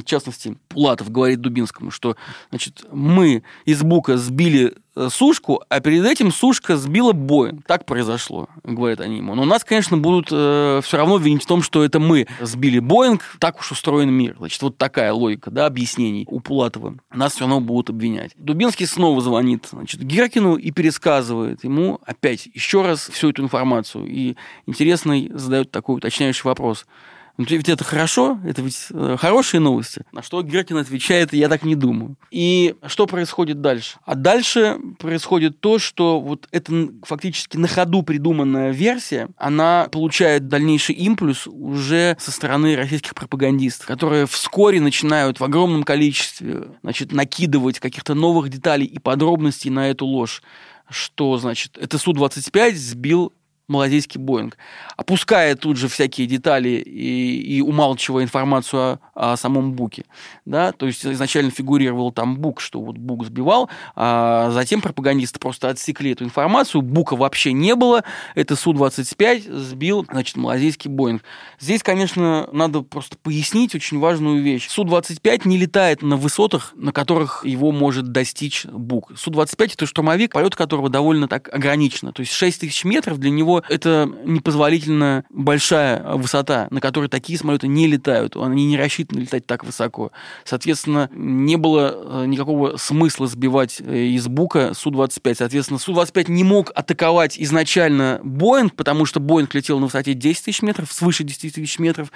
в 0.00 0.04
частности, 0.04 0.56
Пулатов 0.68 1.10
говорит 1.10 1.40
Дубинскому, 1.40 1.90
что 1.90 2.16
значит, 2.50 2.84
мы 2.90 3.44
из 3.64 3.82
Бука 3.82 4.16
сбили 4.16 4.74
э, 4.96 5.08
сушку, 5.10 5.62
а 5.68 5.80
перед 5.80 6.04
этим 6.04 6.32
сушка 6.32 6.76
сбила 6.76 7.12
Боинг. 7.12 7.64
Так 7.66 7.86
произошло, 7.86 8.48
говорят 8.64 9.00
они 9.00 9.18
ему. 9.18 9.34
Но 9.34 9.44
нас, 9.44 9.62
конечно, 9.62 9.96
будут 9.96 10.28
э, 10.32 10.80
все 10.82 10.96
равно 10.96 11.18
винить 11.18 11.44
в 11.44 11.46
том, 11.46 11.62
что 11.62 11.84
это 11.84 12.00
мы 12.00 12.26
сбили 12.40 12.80
Боинг, 12.80 13.22
так 13.38 13.60
уж 13.60 13.70
устроен 13.70 14.10
мир. 14.10 14.34
Значит, 14.38 14.62
вот 14.62 14.76
такая 14.76 15.12
логика, 15.12 15.50
да, 15.50 15.66
объяснений 15.66 16.26
у 16.28 16.40
Пулатова. 16.40 16.96
Нас 17.12 17.34
все 17.34 17.40
равно 17.42 17.60
будут 17.60 17.90
обвинять. 17.90 18.32
Дубинский 18.36 18.86
снова 18.86 19.20
звонит, 19.20 19.68
значит, 19.70 20.02
Геркину 20.02 20.56
и 20.56 20.72
пересказывает 20.72 21.62
ему 21.62 22.00
опять 22.04 22.46
еще 22.52 22.82
раз 22.82 23.08
всю 23.08 23.30
эту 23.30 23.42
информацию. 23.42 24.06
И 24.06 24.34
интересный 24.66 25.30
задает 25.32 25.70
такой 25.70 25.96
уточняющий 25.96 26.42
вопрос– 26.44 26.86
Ну, 27.36 27.44
ведь 27.48 27.68
это 27.68 27.82
хорошо, 27.82 28.38
это 28.44 28.62
ведь 28.62 28.86
э, 28.90 29.16
хорошие 29.18 29.60
новости. 29.60 30.02
На 30.12 30.22
что 30.22 30.40
Геркин 30.42 30.76
отвечает, 30.76 31.32
я 31.32 31.48
так 31.48 31.64
не 31.64 31.74
думаю. 31.74 32.16
И 32.30 32.76
что 32.86 33.06
происходит 33.06 33.60
дальше? 33.60 33.96
А 34.04 34.14
дальше 34.14 34.78
происходит 35.00 35.58
то, 35.58 35.80
что 35.80 36.20
вот 36.20 36.46
эта 36.52 36.90
фактически 37.02 37.56
на 37.56 37.66
ходу 37.66 38.02
придуманная 38.02 38.70
версия, 38.70 39.28
она 39.36 39.88
получает 39.90 40.46
дальнейший 40.46 40.94
импульс 40.94 41.48
уже 41.48 42.16
со 42.20 42.30
стороны 42.30 42.76
российских 42.76 43.16
пропагандистов, 43.16 43.86
которые 43.86 44.26
вскоре 44.26 44.80
начинают 44.80 45.40
в 45.40 45.44
огромном 45.44 45.82
количестве 45.82 46.68
значит, 46.82 47.10
накидывать 47.12 47.80
каких-то 47.80 48.14
новых 48.14 48.48
деталей 48.48 48.86
и 48.86 49.00
подробностей 49.00 49.70
на 49.70 49.90
эту 49.90 50.06
ложь 50.06 50.42
что, 50.90 51.38
значит, 51.38 51.78
это 51.78 51.96
Су-25 51.96 52.74
сбил 52.74 53.32
малазийский 53.68 54.20
Боинг, 54.20 54.58
опуская 54.96 55.56
тут 55.56 55.76
же 55.76 55.88
всякие 55.88 56.26
детали 56.26 56.68
и, 56.68 57.56
и 57.56 57.60
умалчивая 57.62 58.22
информацию 58.24 59.00
о, 59.14 59.32
о 59.32 59.36
самом 59.36 59.72
Буке. 59.72 60.04
Да? 60.44 60.72
То 60.72 60.86
есть 60.86 61.04
изначально 61.06 61.50
фигурировал 61.50 62.12
там 62.12 62.36
Бук, 62.36 62.60
что 62.60 62.80
вот 62.80 62.98
Бук 62.98 63.24
сбивал, 63.24 63.70
а 63.96 64.50
затем 64.50 64.82
пропагандисты 64.82 65.38
просто 65.38 65.70
отсекли 65.70 66.12
эту 66.12 66.24
информацию, 66.24 66.82
Бука 66.82 67.16
вообще 67.16 67.52
не 67.52 67.74
было, 67.74 68.04
это 68.34 68.54
Су-25 68.54 69.56
сбил, 69.58 70.04
значит, 70.10 70.36
малазийский 70.36 70.90
Боинг. 70.90 71.22
Здесь, 71.58 71.82
конечно, 71.82 72.48
надо 72.52 72.82
просто 72.82 73.16
пояснить 73.16 73.74
очень 73.74 73.98
важную 73.98 74.42
вещь. 74.42 74.68
Су-25 74.68 75.48
не 75.48 75.56
летает 75.56 76.02
на 76.02 76.16
высотах, 76.16 76.72
на 76.76 76.92
которых 76.92 77.46
его 77.46 77.72
может 77.72 78.12
достичь 78.12 78.66
Бук. 78.66 79.12
Су-25 79.16 79.72
это 79.72 79.86
штурмовик, 79.86 80.32
полет 80.32 80.54
которого 80.54 80.90
довольно 80.90 81.28
так 81.28 81.48
ограничено. 81.52 82.12
То 82.12 82.20
есть 82.20 82.32
6 82.32 82.60
тысяч 82.60 82.84
метров 82.84 83.18
для 83.18 83.30
него 83.30 83.53
это 83.68 84.10
непозволительно 84.24 85.24
большая 85.30 86.02
высота, 86.14 86.68
на 86.70 86.80
которой 86.80 87.08
такие 87.08 87.38
самолеты 87.38 87.68
не 87.68 87.86
летают. 87.86 88.36
Они 88.36 88.66
не 88.66 88.76
рассчитаны 88.76 89.20
летать 89.20 89.46
так 89.46 89.64
высоко. 89.64 90.12
Соответственно, 90.44 91.10
не 91.12 91.56
было 91.56 92.22
э, 92.22 92.26
никакого 92.26 92.76
смысла 92.76 93.26
сбивать 93.26 93.80
э, 93.80 94.04
из 94.06 94.26
Бука 94.28 94.72
Су-25. 94.74 95.34
Соответственно, 95.36 95.78
Су-25 95.78 96.30
не 96.30 96.44
мог 96.44 96.72
атаковать 96.74 97.38
изначально 97.38 98.20
Боинг, 98.22 98.74
потому 98.74 99.06
что 99.06 99.20
Боинг 99.20 99.54
летел 99.54 99.78
на 99.78 99.86
высоте 99.86 100.14
10 100.14 100.44
тысяч 100.44 100.62
метров, 100.62 100.92
свыше 100.92 101.24
10 101.24 101.54
тысяч 101.54 101.78
метров. 101.78 102.10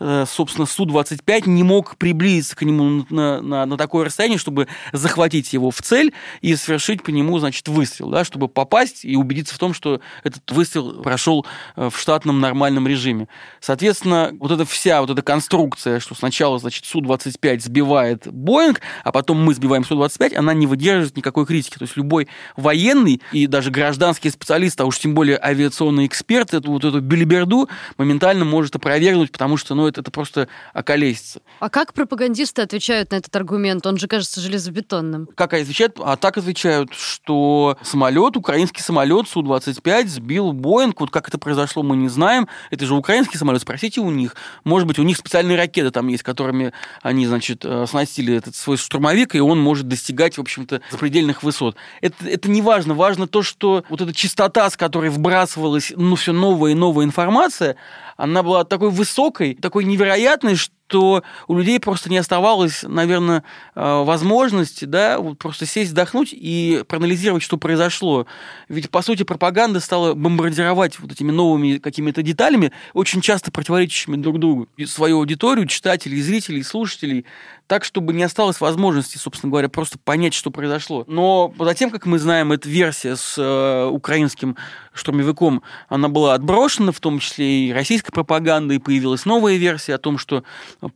Э, 0.00 0.24
собственно, 0.28 0.66
Су-25 0.66 1.48
не 1.48 1.62
мог 1.62 1.96
приблизиться 1.96 2.56
к 2.56 2.62
нему 2.62 3.06
на, 3.10 3.40
на, 3.40 3.66
на 3.66 3.76
такое 3.76 4.04
расстояние, 4.04 4.38
чтобы 4.38 4.68
захватить 4.92 5.52
его 5.52 5.70
в 5.70 5.80
цель 5.80 6.12
и 6.40 6.54
совершить 6.56 7.02
по 7.02 7.10
нему, 7.10 7.38
значит, 7.38 7.68
выстрел, 7.68 8.10
да, 8.10 8.24
чтобы 8.24 8.48
попасть 8.48 9.04
и 9.04 9.16
убедиться 9.16 9.54
в 9.54 9.58
том, 9.58 9.74
что 9.74 10.00
этот 10.22 10.50
выстрел 10.50 10.83
прошел 11.02 11.46
э, 11.76 11.88
в 11.90 11.98
штатном 11.98 12.40
нормальном 12.40 12.86
режиме. 12.86 13.28
Соответственно, 13.60 14.32
вот 14.38 14.50
эта 14.50 14.64
вся 14.64 15.00
вот 15.00 15.10
эта 15.10 15.22
конструкция, 15.22 16.00
что 16.00 16.14
сначала, 16.14 16.58
значит, 16.58 16.84
Су-25 16.84 17.60
сбивает 17.60 18.28
Боинг, 18.30 18.80
а 19.02 19.12
потом 19.12 19.42
мы 19.42 19.54
сбиваем 19.54 19.84
Су-25, 19.84 20.34
она 20.34 20.54
не 20.54 20.66
выдерживает 20.66 21.16
никакой 21.16 21.46
критики. 21.46 21.78
То 21.78 21.84
есть 21.84 21.96
любой 21.96 22.28
военный 22.56 23.20
и 23.32 23.46
даже 23.46 23.70
гражданский 23.70 24.30
специалист, 24.30 24.80
а 24.80 24.84
уж 24.84 24.98
тем 24.98 25.14
более 25.14 25.38
авиационный 25.42 26.06
эксперт, 26.06 26.54
эту 26.54 26.72
вот 26.72 26.84
эту 26.84 27.00
билиберду 27.00 27.68
моментально 27.96 28.44
может 28.44 28.76
опровергнуть, 28.76 29.32
потому 29.32 29.56
что, 29.56 29.74
ну, 29.74 29.86
это, 29.86 30.00
это 30.00 30.10
просто 30.10 30.48
околесится. 30.72 31.40
А 31.60 31.68
как 31.68 31.92
пропагандисты 31.92 32.62
отвечают 32.62 33.10
на 33.10 33.16
этот 33.16 33.34
аргумент? 33.36 33.86
Он 33.86 33.96
же 33.96 34.08
кажется 34.08 34.40
железобетонным. 34.40 35.28
Как 35.34 35.54
отвечают? 35.54 35.98
А 36.00 36.16
так 36.16 36.38
отвечают, 36.38 36.92
что 36.92 37.78
самолет, 37.82 38.36
украинский 38.36 38.82
самолет 38.82 39.28
Су-25 39.28 40.06
сбил 40.08 40.52
Боинг 40.52 40.73
Вот 41.00 41.10
как 41.10 41.28
это 41.28 41.38
произошло, 41.38 41.82
мы 41.82 41.96
не 41.96 42.08
знаем. 42.08 42.48
Это 42.70 42.86
же 42.86 42.94
украинский 42.94 43.38
самолет, 43.38 43.62
спросите 43.62 44.00
у 44.00 44.10
них. 44.10 44.36
Может 44.64 44.88
быть, 44.88 44.98
у 44.98 45.02
них 45.02 45.16
специальные 45.16 45.56
ракеты 45.56 45.90
там 45.90 46.08
есть, 46.08 46.22
которыми 46.22 46.72
они, 47.02 47.26
значит, 47.26 47.64
э, 47.64 47.82
оснастили 47.82 48.34
этот 48.34 48.56
свой 48.56 48.76
штурмовик, 48.76 49.34
и 49.34 49.40
он 49.40 49.60
может 49.60 49.88
достигать, 49.88 50.36
в 50.36 50.40
общем-то, 50.40 50.80
запредельных 50.90 51.42
высот. 51.42 51.76
Это, 52.00 52.28
это 52.28 52.50
не 52.50 52.62
важно. 52.62 52.94
Важно 52.94 53.26
то, 53.26 53.42
что 53.42 53.84
вот 53.88 54.00
эта 54.00 54.12
частота, 54.12 54.68
с 54.68 54.76
которой 54.76 55.10
вбрасывалась, 55.10 55.92
ну, 55.96 56.16
все 56.16 56.32
новая 56.32 56.72
и 56.72 56.74
новая 56.74 57.04
информация, 57.04 57.76
она 58.16 58.42
была 58.42 58.64
такой 58.64 58.90
высокой, 58.90 59.54
такой 59.54 59.84
невероятной, 59.84 60.56
что 60.56 60.73
что 60.88 61.24
у 61.48 61.58
людей 61.58 61.80
просто 61.80 62.08
не 62.08 62.18
оставалось, 62.18 62.84
наверное, 62.84 63.42
э, 63.74 64.04
возможности, 64.04 64.84
да, 64.84 65.18
вот 65.18 65.38
просто 65.38 65.66
сесть, 65.66 65.88
вздохнуть 65.88 66.28
и 66.32 66.84
проанализировать, 66.86 67.42
что 67.42 67.56
произошло. 67.56 68.26
Ведь, 68.68 68.90
по 68.90 69.02
сути, 69.02 69.24
пропаганда 69.24 69.80
стала 69.80 70.14
бомбардировать 70.14 71.00
вот 71.00 71.10
этими 71.10 71.32
новыми 71.32 71.78
какими-то 71.78 72.22
деталями, 72.22 72.70
очень 72.92 73.20
часто 73.22 73.50
противоречащими 73.50 74.16
друг 74.16 74.38
другу, 74.38 74.68
и 74.76 74.86
свою 74.86 75.18
аудиторию, 75.18 75.66
читателей, 75.66 76.20
зрителей, 76.20 76.62
слушателей, 76.62 77.24
так, 77.66 77.84
чтобы 77.84 78.12
не 78.12 78.22
осталось 78.22 78.60
возможности, 78.60 79.16
собственно 79.16 79.50
говоря, 79.50 79.68
просто 79.68 79.98
понять, 79.98 80.34
что 80.34 80.50
произошло. 80.50 81.04
Но 81.06 81.52
затем, 81.58 81.90
как 81.90 82.04
мы 82.06 82.18
знаем, 82.18 82.52
эта 82.52 82.68
версия 82.68 83.16
с 83.16 83.36
э, 83.38 83.86
украинским 83.86 84.56
штурмовиком, 84.92 85.62
она 85.88 86.08
была 86.08 86.34
отброшена, 86.34 86.92
в 86.92 87.00
том 87.00 87.18
числе 87.18 87.68
и 87.68 87.72
российской 87.72 88.12
пропагандой, 88.12 88.80
появилась 88.80 89.24
новая 89.24 89.56
версия 89.56 89.94
о 89.94 89.98
том, 89.98 90.18
что 90.18 90.44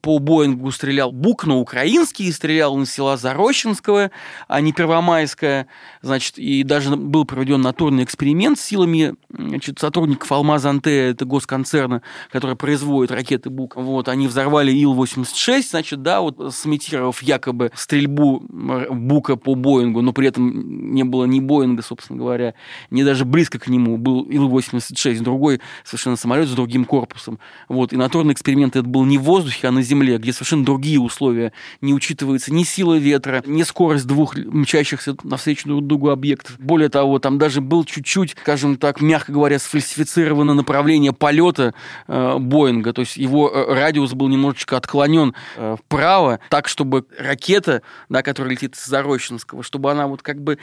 по 0.02 0.18
Боингу 0.18 0.70
стрелял 0.70 1.10
Бук, 1.10 1.46
но 1.46 1.58
украинский, 1.58 2.32
стрелял 2.32 2.76
на 2.76 2.86
села 2.86 3.16
Зарощенского, 3.16 4.10
а 4.46 4.60
не 4.60 4.72
Первомайское, 4.72 5.66
значит, 6.02 6.38
и 6.38 6.62
даже 6.62 6.96
был 6.96 7.24
проведен 7.24 7.62
натурный 7.62 8.04
эксперимент 8.04 8.58
с 8.58 8.62
силами 8.62 9.14
значит, 9.30 9.78
сотрудников 9.78 10.30
Алмаз-Анте, 10.30 11.10
это 11.10 11.24
госконцерна, 11.24 12.02
который 12.30 12.56
производит 12.56 13.10
ракеты 13.10 13.50
Бук. 13.50 13.76
Вот, 13.76 14.08
они 14.08 14.28
взорвали 14.28 14.70
Ил-86, 14.70 15.62
значит, 15.70 16.02
да, 16.02 16.20
вот 16.20 16.54
сымитировав 16.58 17.22
якобы 17.22 17.70
стрельбу 17.74 18.42
Бука 18.48 19.36
по 19.36 19.54
Боингу, 19.54 20.02
но 20.02 20.12
при 20.12 20.28
этом 20.28 20.92
не 20.92 21.04
было 21.04 21.24
ни 21.24 21.40
Боинга, 21.40 21.82
собственно 21.82 22.18
говоря, 22.18 22.54
ни 22.90 23.02
даже 23.02 23.24
близко 23.24 23.58
к 23.58 23.68
нему. 23.68 23.96
Был 23.96 24.24
Ил-86, 24.24 25.20
другой 25.20 25.60
совершенно 25.84 26.16
самолет 26.16 26.48
с 26.48 26.52
другим 26.52 26.84
корпусом. 26.84 27.38
Вот. 27.68 27.92
И 27.92 27.96
натурный 27.96 28.32
эксперимент 28.32 28.76
это 28.76 28.86
был 28.86 29.04
не 29.04 29.18
в 29.18 29.22
воздухе, 29.22 29.68
а 29.68 29.70
на 29.70 29.82
земле, 29.82 30.18
где 30.18 30.32
совершенно 30.32 30.64
другие 30.64 31.00
условия. 31.00 31.52
Не 31.80 31.94
учитывается 31.94 32.52
ни 32.52 32.64
сила 32.64 32.94
ветра, 32.94 33.42
ни 33.46 33.62
скорость 33.62 34.06
двух 34.06 34.36
мчащихся 34.36 35.16
навстречу 35.22 35.68
друг 35.68 35.86
другу 35.86 36.10
объектов. 36.10 36.58
Более 36.58 36.88
того, 36.88 37.18
там 37.18 37.38
даже 37.38 37.60
был 37.60 37.84
чуть-чуть, 37.84 38.36
скажем 38.40 38.76
так, 38.76 39.00
мягко 39.00 39.32
говоря, 39.32 39.58
сфальсифицировано 39.58 40.54
направление 40.54 41.12
полета 41.12 41.74
э, 42.06 42.38
Боинга. 42.38 42.92
То 42.92 43.02
есть 43.02 43.16
его 43.16 43.50
э, 43.50 43.74
радиус 43.74 44.14
был 44.14 44.28
немножечко 44.28 44.76
отклонен 44.76 45.34
э, 45.56 45.76
вправо, 45.78 46.40
так, 46.48 46.68
чтобы 46.68 47.06
ракета, 47.18 47.82
да, 48.08 48.22
которая 48.22 48.52
летит 48.52 48.76
с 48.76 48.86
Зарощенского, 48.86 49.62
чтобы 49.62 49.90
она 49.90 50.06
вот 50.06 50.22
как 50.22 50.40
бы 50.42 50.58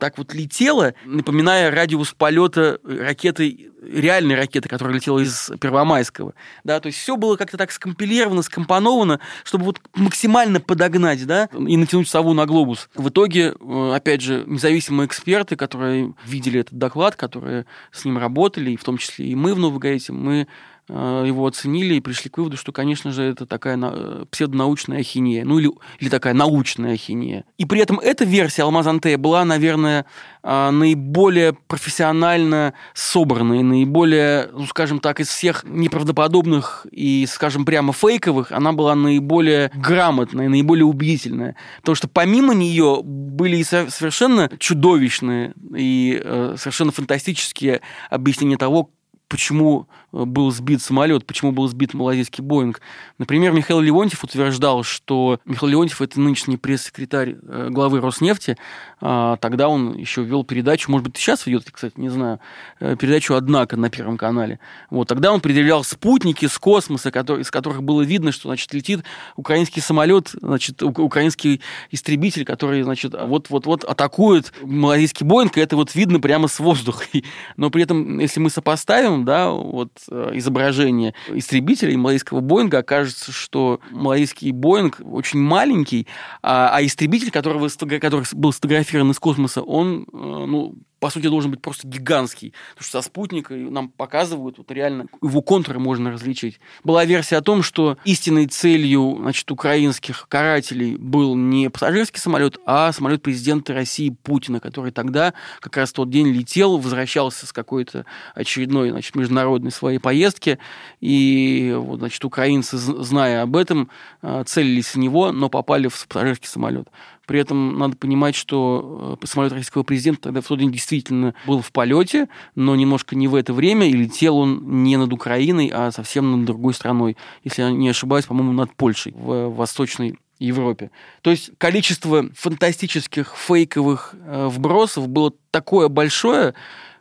так 0.00 0.18
вот 0.18 0.34
летела, 0.34 0.94
напоминая 1.04 1.70
радиус 1.70 2.12
полета 2.12 2.78
ракеты, 2.84 3.70
реальной 3.82 4.34
ракеты, 4.34 4.68
которая 4.68 4.94
летела 4.94 5.18
из 5.20 5.50
Первомайского. 5.60 6.34
Да, 6.64 6.80
то 6.80 6.86
есть 6.86 6.98
все 6.98 7.16
было 7.16 7.36
как-то 7.36 7.56
так 7.56 7.70
скомпилировано, 7.70 8.42
скомпоновано, 8.42 9.20
чтобы 9.44 9.64
вот 9.66 9.80
максимально 9.94 10.60
подогнать, 10.60 11.24
да, 11.26 11.48
и 11.52 11.76
натянуть 11.76 12.08
сову 12.08 12.32
на 12.32 12.46
глобус. 12.46 12.88
В 12.94 13.08
итоге, 13.08 13.54
э, 13.58 13.92
опять 13.94 14.22
же, 14.22 14.44
независимые 14.46 15.06
эксперты, 15.06 15.56
которые 15.56 16.14
видели 16.24 16.60
этот 16.60 16.78
доклад, 16.78 17.16
которые 17.16 17.66
с 17.92 18.04
ним 18.04 18.18
работали, 18.18 18.72
и 18.72 18.76
в 18.76 18.84
том 18.84 18.98
числе 18.98 19.26
и 19.26 19.34
мы 19.34 19.54
в 19.54 19.58
Новогорете, 19.58 20.12
мы 20.12 20.46
его 20.88 21.46
оценили 21.46 21.94
и 21.94 22.00
пришли 22.00 22.30
к 22.30 22.38
выводу, 22.38 22.56
что, 22.56 22.70
конечно 22.70 23.10
же, 23.10 23.24
это 23.24 23.44
такая 23.44 23.76
э, 23.80 24.24
псевдонаучная 24.30 25.00
ахинея, 25.00 25.44
ну 25.44 25.58
или, 25.58 25.70
или 25.98 26.08
такая 26.08 26.32
научная 26.32 26.94
ахинея. 26.94 27.44
И 27.58 27.64
при 27.64 27.80
этом 27.80 27.98
эта 27.98 28.24
версия 28.24 28.62
Алмаз 28.62 28.86
Антея 28.86 29.18
была, 29.18 29.44
наверное, 29.44 30.06
э, 30.44 30.70
наиболее 30.70 31.54
профессионально 31.54 32.74
собранной, 32.94 33.64
наиболее, 33.64 34.48
ну, 34.52 34.64
скажем 34.66 35.00
так, 35.00 35.18
из 35.18 35.28
всех 35.28 35.64
неправдоподобных 35.64 36.86
и, 36.92 37.26
скажем, 37.28 37.64
прямо 37.64 37.92
фейковых, 37.92 38.52
она 38.52 38.72
была 38.72 38.94
наиболее 38.94 39.72
грамотная, 39.74 40.48
наиболее 40.48 40.84
убедительная. 40.84 41.56
Потому 41.80 41.96
что 41.96 42.06
помимо 42.06 42.54
нее 42.54 43.00
были 43.02 43.56
и 43.56 43.64
совершенно 43.64 44.50
чудовищные 44.58 45.52
и 45.76 46.22
совершенно 46.56 46.92
фантастические 46.92 47.80
объяснения 48.08 48.56
того, 48.56 48.90
почему 49.28 49.88
э, 49.88 50.05
был 50.24 50.50
сбит 50.50 50.82
самолет, 50.82 51.26
почему 51.26 51.52
был 51.52 51.68
сбит 51.68 51.94
малазийский 51.94 52.42
Боинг. 52.42 52.80
Например, 53.18 53.52
Михаил 53.52 53.80
Леонтьев 53.80 54.24
утверждал, 54.24 54.82
что 54.82 55.40
Михаил 55.44 55.72
Леонтьев 55.72 56.00
это 56.00 56.20
нынешний 56.20 56.56
пресс-секретарь 56.56 57.36
э, 57.42 57.68
главы 57.70 58.00
Роснефти. 58.00 58.56
А, 59.00 59.36
тогда 59.36 59.68
он 59.68 59.96
еще 59.96 60.22
вел 60.22 60.44
передачу, 60.44 60.90
может 60.90 61.06
быть, 61.06 61.16
сейчас 61.16 61.46
ведет, 61.46 61.70
кстати, 61.70 61.94
не 61.96 62.08
знаю, 62.08 62.40
э, 62.80 62.96
передачу 62.96 63.34
«Однако» 63.34 63.76
на 63.76 63.90
Первом 63.90 64.16
канале. 64.16 64.58
Вот, 64.90 65.08
тогда 65.08 65.32
он 65.32 65.40
предъявлял 65.40 65.84
спутники 65.84 66.46
с 66.46 66.58
космоса, 66.58 67.10
который, 67.10 67.42
из 67.42 67.50
которых 67.50 67.82
было 67.82 68.02
видно, 68.02 68.32
что, 68.32 68.48
значит, 68.48 68.72
летит 68.72 69.04
украинский 69.36 69.82
самолет, 69.82 70.30
значит, 70.40 70.82
украинский 70.82 71.60
истребитель, 71.90 72.44
который, 72.44 72.82
значит, 72.82 73.14
вот-вот-вот 73.18 73.84
атакует 73.84 74.52
малазийский 74.62 75.26
Боинг, 75.26 75.58
и 75.58 75.60
это 75.60 75.76
вот 75.76 75.94
видно 75.94 76.20
прямо 76.20 76.48
с 76.48 76.58
воздуха. 76.58 77.04
Но 77.56 77.70
при 77.70 77.82
этом, 77.82 78.18
если 78.18 78.40
мы 78.40 78.48
сопоставим 78.48 79.24
да, 79.24 79.50
вот 79.50 79.90
изображение 80.08 81.14
истребителей 81.28 81.96
малайского 81.96 82.40
Боинга, 82.40 82.78
окажется, 82.78 83.32
что 83.32 83.80
малайский 83.90 84.50
Боинг 84.50 85.00
очень 85.04 85.40
маленький, 85.40 86.06
а, 86.42 86.70
а 86.72 86.84
истребитель, 86.84 87.30
которого, 87.30 87.68
который 87.68 88.24
был 88.32 88.52
сфотографирован 88.52 89.10
из 89.10 89.18
космоса, 89.18 89.62
он, 89.62 90.06
э, 90.12 90.16
ну, 90.16 90.74
по 90.98 91.10
сути, 91.10 91.28
должен 91.28 91.50
быть 91.50 91.60
просто 91.60 91.86
гигантский. 91.86 92.54
Потому 92.70 92.84
что 92.84 93.02
со 93.02 93.06
спутника 93.06 93.54
нам 93.54 93.88
показывают, 93.90 94.58
вот 94.58 94.70
реально 94.70 95.06
его 95.22 95.42
контуры 95.42 95.78
можно 95.78 96.10
различить. 96.10 96.58
Была 96.84 97.04
версия 97.04 97.36
о 97.36 97.42
том, 97.42 97.62
что 97.62 97.98
истинной 98.04 98.46
целью 98.46 99.18
значит, 99.20 99.50
украинских 99.50 100.26
карателей 100.28 100.96
был 100.96 101.36
не 101.36 101.68
пассажирский 101.68 102.20
самолет, 102.20 102.58
а 102.64 102.92
самолет 102.92 103.22
президента 103.22 103.74
России 103.74 104.16
Путина, 104.22 104.58
который 104.58 104.90
тогда 104.90 105.34
как 105.60 105.76
раз 105.76 105.90
в 105.90 105.94
тот 105.94 106.10
день 106.10 106.28
летел, 106.28 106.78
возвращался 106.78 107.46
с 107.46 107.52
какой-то 107.52 108.06
очередной 108.34 108.90
значит, 108.90 109.14
международной 109.16 109.72
своей 109.72 109.98
поездки. 109.98 110.58
И 111.00 111.74
вот, 111.76 111.98
значит, 111.98 112.24
украинцы, 112.24 112.78
зная 112.78 113.42
об 113.42 113.56
этом, 113.56 113.90
э, 114.22 114.44
целились 114.46 114.94
в 114.94 114.96
него, 114.96 115.30
но 115.32 115.50
попали 115.50 115.88
в 115.88 116.06
пассажирский 116.08 116.48
самолет. 116.48 116.88
При 117.26 117.40
этом 117.40 117.78
надо 117.78 117.96
понимать, 117.96 118.34
что 118.34 119.18
э, 119.20 119.26
самолет 119.26 119.52
российского 119.52 119.82
президента 119.82 120.22
тогда 120.22 120.40
в 120.40 120.46
тот 120.46 120.58
день 120.58 120.72
действительно 120.72 121.34
был 121.46 121.60
в 121.60 121.72
полете, 121.72 122.28
но 122.54 122.74
немножко 122.76 123.16
не 123.16 123.28
в 123.28 123.34
это 123.34 123.52
время, 123.52 123.88
и 123.88 123.92
летел 123.92 124.38
он 124.38 124.82
не 124.84 124.96
над 124.96 125.12
Украиной, 125.12 125.70
а 125.74 125.90
совсем 125.90 126.30
над 126.30 126.44
другой 126.44 126.72
страной. 126.74 127.16
Если 127.44 127.62
я 127.62 127.70
не 127.70 127.88
ошибаюсь, 127.88 128.26
по-моему, 128.26 128.52
над 128.52 128.74
Польшей, 128.74 129.12
в 129.12 129.48
Восточной 129.48 130.18
Европе. 130.38 130.90
То 131.22 131.30
есть 131.30 131.50
количество 131.58 132.28
фантастических 132.34 133.34
фейковых 133.36 134.14
э, 134.14 134.48
вбросов 134.48 135.08
было 135.08 135.32
такое 135.50 135.88
большое, 135.88 136.54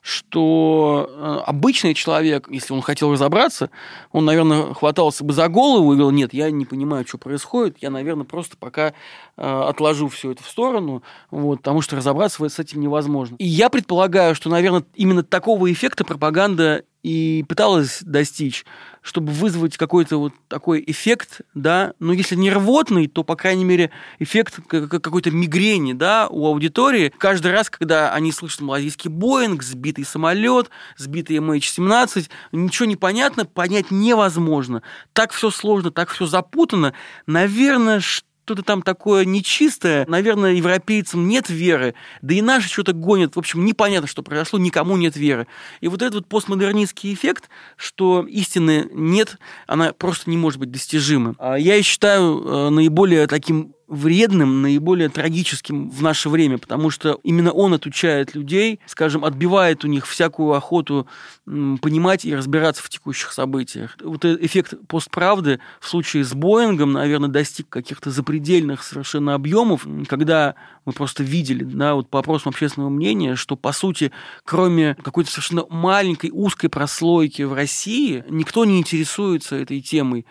что 0.05 1.09
э, 1.09 1.41
обычный 1.47 1.95
человек, 1.95 2.47
если 2.51 2.73
он 2.73 2.83
хотел 2.83 3.11
разобраться, 3.11 3.71
он, 4.11 4.23
наверное, 4.23 4.71
хватался 4.75 5.23
бы 5.23 5.33
за 5.33 5.47
голову 5.47 5.91
и 5.91 5.95
говорил, 5.95 6.15
нет, 6.15 6.31
я 6.31 6.51
не 6.51 6.63
понимаю, 6.63 7.07
что 7.07 7.17
происходит, 7.17 7.77
я, 7.81 7.89
наверное, 7.89 8.23
просто 8.23 8.55
пока 8.55 8.89
э, 8.89 8.93
отложу 9.37 10.07
все 10.09 10.33
это 10.33 10.43
в 10.43 10.47
сторону, 10.47 11.01
вот, 11.31 11.57
потому 11.57 11.81
что 11.81 11.95
разобраться 11.95 12.47
с 12.47 12.59
этим 12.59 12.81
невозможно. 12.81 13.35
И 13.39 13.47
я 13.47 13.71
предполагаю, 13.71 14.35
что, 14.35 14.47
наверное, 14.47 14.83
именно 14.93 15.23
такого 15.23 15.73
эффекта 15.73 16.05
пропаганда 16.05 16.83
и 17.01 17.43
пыталась 17.49 18.03
достичь, 18.03 18.63
чтобы 19.05 19.31
вызвать 19.31 19.77
какой-то 19.77 20.17
вот 20.17 20.33
такой 20.47 20.83
эффект, 20.85 21.41
да, 21.53 21.93
ну, 21.99 22.11
если 22.11 22.35
не 22.35 22.49
рвотный, 22.49 23.07
то, 23.07 23.23
по 23.23 23.35
крайней 23.35 23.63
мере, 23.63 23.91
эффект 24.17 24.59
какой-то 24.67 25.29
мигрени, 25.29 25.93
да, 25.93 26.27
у 26.27 26.47
аудитории. 26.47 27.13
Каждый 27.19 27.51
раз, 27.51 27.69
когда 27.69 28.11
они 28.11 28.31
слышат 28.31 28.61
малазийский 28.61 29.11
Боинг, 29.11 29.61
сбитый 29.61 30.05
самолет, 30.05 30.71
сбитый 30.97 31.37
MH17, 31.37 32.29
ничего 32.51 32.87
не 32.87 32.95
понятно, 32.95 33.45
понять 33.45 33.91
невозможно. 33.91 34.81
Так 35.13 35.33
все 35.33 35.51
сложно, 35.51 35.91
так 35.91 36.09
все 36.09 36.25
запутано. 36.25 36.93
Наверное, 37.27 37.99
что 37.99 38.25
что-то 38.45 38.61
там 38.61 38.83
такое 38.83 39.25
нечистое. 39.25 40.05
Наверное, 40.07 40.53
европейцам 40.53 41.27
нет 41.27 41.49
веры, 41.49 41.95
да 42.21 42.35
и 42.35 42.41
наши 42.41 42.69
что-то 42.69 42.93
гонят. 42.93 43.35
В 43.35 43.39
общем, 43.39 43.65
непонятно, 43.65 44.07
что 44.07 44.21
произошло, 44.21 44.59
никому 44.59 44.97
нет 44.97 45.15
веры. 45.17 45.47
И 45.81 45.87
вот 45.87 46.03
этот 46.03 46.15
вот 46.15 46.27
постмодернистский 46.27 47.11
эффект, 47.13 47.49
что 47.75 48.23
истины 48.27 48.87
нет, 48.93 49.37
она 49.65 49.93
просто 49.93 50.29
не 50.29 50.37
может 50.37 50.59
быть 50.59 50.71
достижима. 50.71 51.33
А 51.39 51.55
я 51.55 51.81
считаю 51.81 52.39
э, 52.45 52.69
наиболее 52.69 53.25
таким 53.25 53.74
вредным, 53.87 54.61
наиболее 54.61 55.09
трагическим 55.09 55.89
в 55.89 56.01
наше 56.01 56.29
время, 56.29 56.57
потому 56.57 56.89
что 56.89 57.19
именно 57.23 57.51
он 57.51 57.73
отучает 57.73 58.33
людей, 58.33 58.79
скажем, 58.85 59.23
отбивает 59.23 59.85
у 59.85 59.87
них 59.87 60.07
всякую 60.07 60.53
охоту 60.53 61.07
понимать 61.45 62.25
и 62.25 62.35
разбираться 62.35 62.81
в 62.81 62.89
текущих 62.89 63.31
событиях. 63.31 63.97
Вот 64.01 64.25
этот 64.25 64.43
эффект 64.43 64.73
постправды 64.87 65.59
в 65.79 65.87
случае 65.87 66.23
с 66.23 66.33
Боингом, 66.33 66.93
наверное, 66.93 67.29
достиг 67.29 67.69
каких-то 67.69 68.09
запредельных 68.09 68.83
совершенно 68.83 69.35
объемов, 69.35 69.87
когда 70.07 70.55
мы 70.85 70.93
просто 70.93 71.23
видели, 71.23 71.63
да, 71.63 71.95
вот 71.95 72.09
по 72.09 72.19
опросам 72.19 72.49
общественного 72.49 72.89
мнения, 72.89 73.35
что, 73.35 73.55
по 73.55 73.71
сути, 73.71 74.11
кроме 74.43 74.95
какой-то 75.03 75.31
совершенно 75.31 75.65
маленькой 75.69 76.31
узкой 76.31 76.69
прослойки 76.69 77.43
в 77.43 77.53
России, 77.53 78.23
никто 78.29 78.65
не 78.65 78.79
интересуется 78.79 79.55
этой 79.55 79.81
темой. 79.81 80.25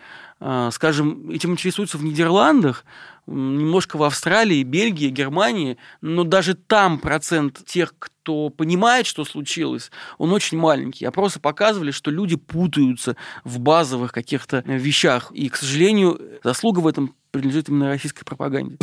А, 0.47 0.71
скажем, 0.73 1.30
этим 1.30 1.52
интересуются 1.52 1.97
в 1.97 2.04
Нидерландах, 2.04 2.85
немножко 3.26 3.97
в 3.97 4.02
Австралии, 4.02 4.63
Бельгии, 4.63 5.09
Германии, 5.09 5.78
но 6.02 6.23
даже 6.23 6.52
там 6.52 6.99
процент 6.99 7.65
тех, 7.65 7.95
кто 7.99 8.50
понимает, 8.50 9.07
что 9.07 9.25
случилось, 9.25 9.91
он 10.19 10.35
очень 10.35 10.59
маленький. 10.59 11.07
Опросы 11.07 11.41
показывали, 11.41 11.93
что 11.93 12.11
люди 12.11 12.37
путаются 12.37 13.17
в 13.43 13.59
базовых 13.59 14.13
каких-то 14.13 14.63
вещах. 14.67 15.33
И, 15.33 15.49
к 15.49 15.57
сожалению, 15.57 16.21
заслуга 16.45 16.80
в 16.80 16.87
этом 16.87 17.15
принадлежит 17.30 17.71
именно 17.71 17.89
российской 17.89 18.26
пропаганде. 18.26 18.76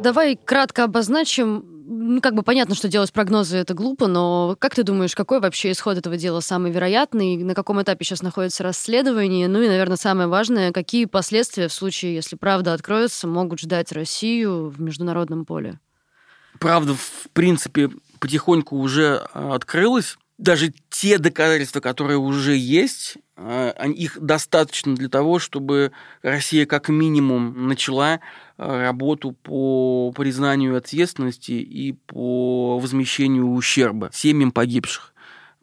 Давай 0.00 0.34
кратко 0.42 0.84
обозначим, 0.84 1.75
ну, 1.88 2.20
как 2.20 2.34
бы 2.34 2.42
понятно, 2.42 2.74
что 2.74 2.88
делать 2.88 3.12
прогнозы 3.12 3.56
это 3.58 3.72
глупо, 3.72 4.08
но 4.08 4.56
как 4.58 4.74
ты 4.74 4.82
думаешь, 4.82 5.14
какой 5.14 5.40
вообще 5.40 5.70
исход 5.70 5.96
этого 5.96 6.16
дела 6.16 6.40
самый 6.40 6.72
вероятный? 6.72 7.36
На 7.36 7.54
каком 7.54 7.80
этапе 7.80 8.04
сейчас 8.04 8.22
находится 8.22 8.64
расследование? 8.64 9.46
Ну 9.46 9.60
и, 9.62 9.68
наверное, 9.68 9.96
самое 9.96 10.28
важное, 10.28 10.72
какие 10.72 11.04
последствия 11.04 11.68
в 11.68 11.72
случае, 11.72 12.14
если 12.14 12.34
правда 12.34 12.72
откроется, 12.72 13.28
могут 13.28 13.60
ждать 13.60 13.92
Россию 13.92 14.68
в 14.68 14.80
международном 14.80 15.44
поле? 15.44 15.78
Правда, 16.58 16.94
в 16.94 17.28
принципе, 17.32 17.90
потихоньку 18.18 18.76
уже 18.76 19.26
а, 19.32 19.54
открылась. 19.54 20.18
Даже 20.38 20.74
те 20.90 21.18
доказательства, 21.18 21.80
которые 21.80 22.18
уже 22.18 22.56
есть, 22.56 23.16
а, 23.36 23.70
их 23.86 24.20
достаточно 24.20 24.94
для 24.94 25.08
того, 25.08 25.38
чтобы 25.38 25.92
Россия 26.20 26.66
как 26.66 26.90
минимум 26.90 27.68
начала 27.68 28.20
а, 28.58 28.82
работу 28.82 29.32
по 29.32 30.12
признанию 30.14 30.76
ответственности 30.76 31.52
и 31.52 31.92
по 31.92 32.78
возмещению 32.78 33.50
ущерба 33.52 34.10
семьям 34.12 34.52
погибших. 34.52 35.14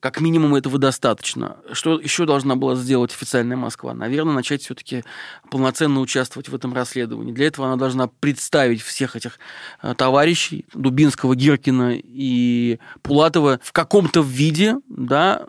Как 0.04 0.20
минимум 0.20 0.54
этого 0.54 0.78
достаточно. 0.80 1.56
Что 1.72 1.98
еще 1.98 2.26
должна 2.26 2.58
была 2.58 2.76
сделать 2.76 3.14
официальная 3.14 3.56
Москва? 3.56 3.94
Наверное, 3.94 4.34
начать 4.34 4.62
все-таки 4.62 5.06
полноценно 5.50 6.02
участвовать 6.02 6.50
в 6.50 6.56
этом 6.56 6.74
расследовании. 6.74 7.32
Для 7.32 7.48
этого 7.48 7.68
она 7.68 7.78
должна 7.78 8.08
представить 8.08 8.82
всех 8.82 9.16
этих 9.16 9.40
а, 9.80 9.96
товарищей 9.96 10.66
Дубинского, 10.74 11.38
Гиркина 11.38 11.94
и 11.96 12.80
Пулатова 13.02 13.62
в 13.64 13.72
каком-то 13.72 14.20
виде, 14.20 14.76
да, 14.90 15.46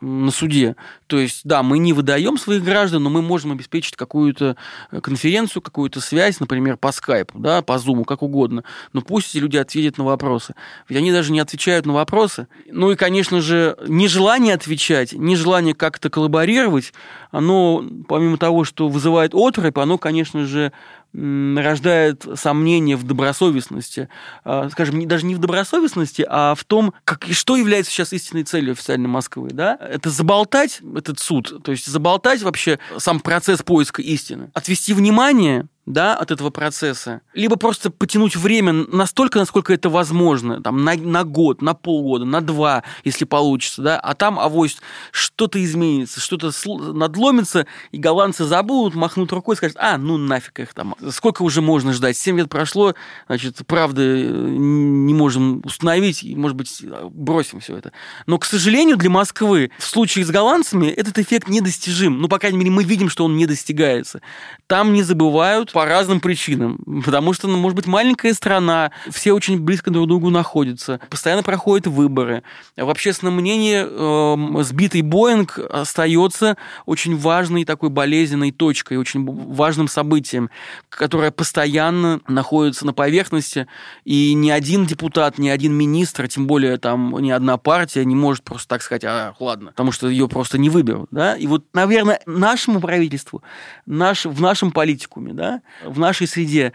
на 0.00 0.30
суде. 0.30 0.76
То 1.06 1.18
есть, 1.18 1.40
да, 1.44 1.62
мы 1.62 1.78
не 1.78 1.92
выдаем 1.92 2.38
своих 2.38 2.62
граждан, 2.62 3.02
но 3.02 3.10
мы 3.10 3.22
можем 3.22 3.52
обеспечить 3.52 3.96
какую-то 3.96 4.56
э, 4.90 5.00
конференцию, 5.00 5.62
какую-то 5.62 6.00
связь, 6.00 6.40
например, 6.40 6.76
по 6.76 6.92
скайпу, 6.92 7.38
да, 7.38 7.62
по 7.62 7.78
зуму, 7.78 8.04
как 8.04 8.22
угодно. 8.22 8.64
Но 8.92 9.02
пусть 9.02 9.30
эти 9.30 9.38
люди 9.38 9.56
ответят 9.56 9.98
на 9.98 10.04
вопросы. 10.04 10.54
Ведь 10.88 10.98
они 10.98 11.12
даже 11.12 11.32
не 11.32 11.40
отвечают 11.40 11.86
на 11.86 11.92
вопросы. 11.92 12.46
Ну 12.70 12.90
и, 12.90 12.96
конечно 12.96 13.40
же, 13.40 13.76
нежелание 13.86 14.54
отвечать, 14.54 15.12
нежелание 15.12 15.74
как-то 15.74 16.10
коллаборировать, 16.10 16.92
оно, 17.30 17.84
помимо 18.08 18.36
того, 18.36 18.64
что 18.64 18.88
вызывает 18.88 19.34
отрыв, 19.34 19.76
оно, 19.76 19.98
конечно 19.98 20.44
же, 20.44 20.72
рождает 21.14 22.24
сомнения 22.34 22.96
в 22.96 23.04
добросовестности. 23.04 24.08
А, 24.44 24.68
скажем, 24.70 25.06
даже 25.06 25.26
не 25.26 25.34
в 25.34 25.38
добросовестности, 25.38 26.24
а 26.28 26.54
в 26.54 26.64
том, 26.64 26.94
как, 27.04 27.26
что 27.30 27.56
является 27.56 27.92
сейчас 27.92 28.12
истинной 28.12 28.44
целью 28.44 28.72
официальной 28.72 29.08
Москвы. 29.08 29.50
Да? 29.52 29.76
Это 29.80 30.10
заболтать 30.10 30.80
этот 30.96 31.18
суд, 31.18 31.62
то 31.62 31.72
есть 31.72 31.86
заболтать 31.86 32.42
вообще 32.42 32.78
сам 32.98 33.20
процесс 33.20 33.62
поиска 33.62 34.00
истины, 34.02 34.50
отвести 34.54 34.94
внимание 34.94 35.66
да, 35.84 36.14
от 36.16 36.30
этого 36.30 36.50
процесса, 36.50 37.22
либо 37.34 37.56
просто 37.56 37.90
потянуть 37.90 38.36
время 38.36 38.72
настолько, 38.72 39.40
насколько 39.40 39.72
это 39.72 39.88
возможно, 39.88 40.62
там, 40.62 40.84
на, 40.84 40.94
на 40.94 41.24
год, 41.24 41.60
на 41.60 41.74
полгода, 41.74 42.24
на 42.24 42.40
два, 42.40 42.84
если 43.02 43.24
получится, 43.24 43.82
да, 43.82 43.98
а 43.98 44.14
там 44.14 44.38
авось 44.38 44.78
что-то 45.10 45.62
изменится, 45.62 46.20
что-то 46.20 46.52
надломится, 46.92 47.66
и 47.90 47.98
голландцы 47.98 48.44
забудут, 48.44 48.94
махнут 48.94 49.32
рукой 49.32 49.54
и 49.54 49.56
скажут, 49.56 49.76
а, 49.80 49.98
ну 49.98 50.18
нафиг 50.18 50.60
их 50.60 50.72
там, 50.72 50.94
сколько 51.10 51.42
уже 51.42 51.62
можно 51.62 51.92
ждать, 51.92 52.16
семь 52.16 52.38
лет 52.38 52.48
прошло, 52.48 52.94
значит, 53.26 53.58
правда 53.66 54.02
э, 54.02 54.24
не 54.24 55.14
можем 55.14 55.62
установить, 55.64 56.22
и, 56.22 56.36
может 56.36 56.56
быть, 56.56 56.84
бросим 57.10 57.58
все 57.58 57.76
это. 57.76 57.92
Но, 58.26 58.38
к 58.38 58.44
сожалению, 58.44 58.96
для 58.96 59.10
Москвы 59.10 59.72
в 59.78 59.84
случае 59.84 60.24
с 60.24 60.30
голландцами 60.30 60.86
этот 60.86 61.18
эффект 61.18 61.48
недостижим, 61.48 62.20
ну, 62.20 62.28
по 62.28 62.38
крайней 62.38 62.58
мере, 62.58 62.70
мы 62.70 62.84
видим, 62.84 63.08
что 63.08 63.24
он 63.24 63.36
не 63.36 63.46
достигается. 63.46 64.20
Там 64.68 64.92
не 64.92 65.02
забывают 65.02 65.71
по 65.72 65.86
разным 65.86 66.20
причинам. 66.20 66.78
Потому 67.04 67.32
что, 67.32 67.48
ну, 67.48 67.56
может 67.56 67.76
быть, 67.76 67.86
маленькая 67.86 68.34
страна, 68.34 68.92
все 69.10 69.32
очень 69.32 69.58
близко 69.58 69.90
друг 69.90 70.06
к 70.06 70.08
другу 70.08 70.30
находятся, 70.30 71.00
постоянно 71.08 71.42
проходят 71.42 71.86
выборы. 71.86 72.42
В 72.76 72.88
общественном 72.88 73.36
мнении 73.36 73.82
э, 73.84 74.62
сбитый 74.62 75.02
Боинг 75.02 75.58
остается 75.58 76.56
очень 76.86 77.16
важной 77.16 77.64
такой 77.64 77.88
болезненной 77.88 78.52
точкой, 78.52 78.98
очень 78.98 79.24
важным 79.24 79.88
событием, 79.88 80.50
которое 80.90 81.30
постоянно 81.30 82.20
находится 82.28 82.84
на 82.86 82.92
поверхности, 82.92 83.66
и 84.04 84.34
ни 84.34 84.50
один 84.50 84.84
депутат, 84.86 85.38
ни 85.38 85.48
один 85.48 85.72
министр, 85.72 86.28
тем 86.28 86.46
более 86.46 86.76
там 86.76 87.18
ни 87.18 87.30
одна 87.30 87.56
партия 87.56 88.04
не 88.04 88.14
может 88.14 88.44
просто 88.44 88.68
так 88.68 88.82
сказать, 88.82 89.04
а, 89.04 89.34
ладно, 89.40 89.70
потому 89.70 89.92
что 89.92 90.08
ее 90.08 90.28
просто 90.28 90.58
не 90.58 90.68
выберут. 90.68 91.08
Да? 91.10 91.36
И 91.36 91.46
вот, 91.46 91.64
наверное, 91.72 92.20
нашему 92.26 92.80
правительству, 92.80 93.42
наш, 93.86 94.26
в 94.26 94.40
нашем 94.40 94.70
политикуме, 94.70 95.32
да, 95.32 95.61
в 95.84 95.98
нашей 95.98 96.26
среде 96.26 96.72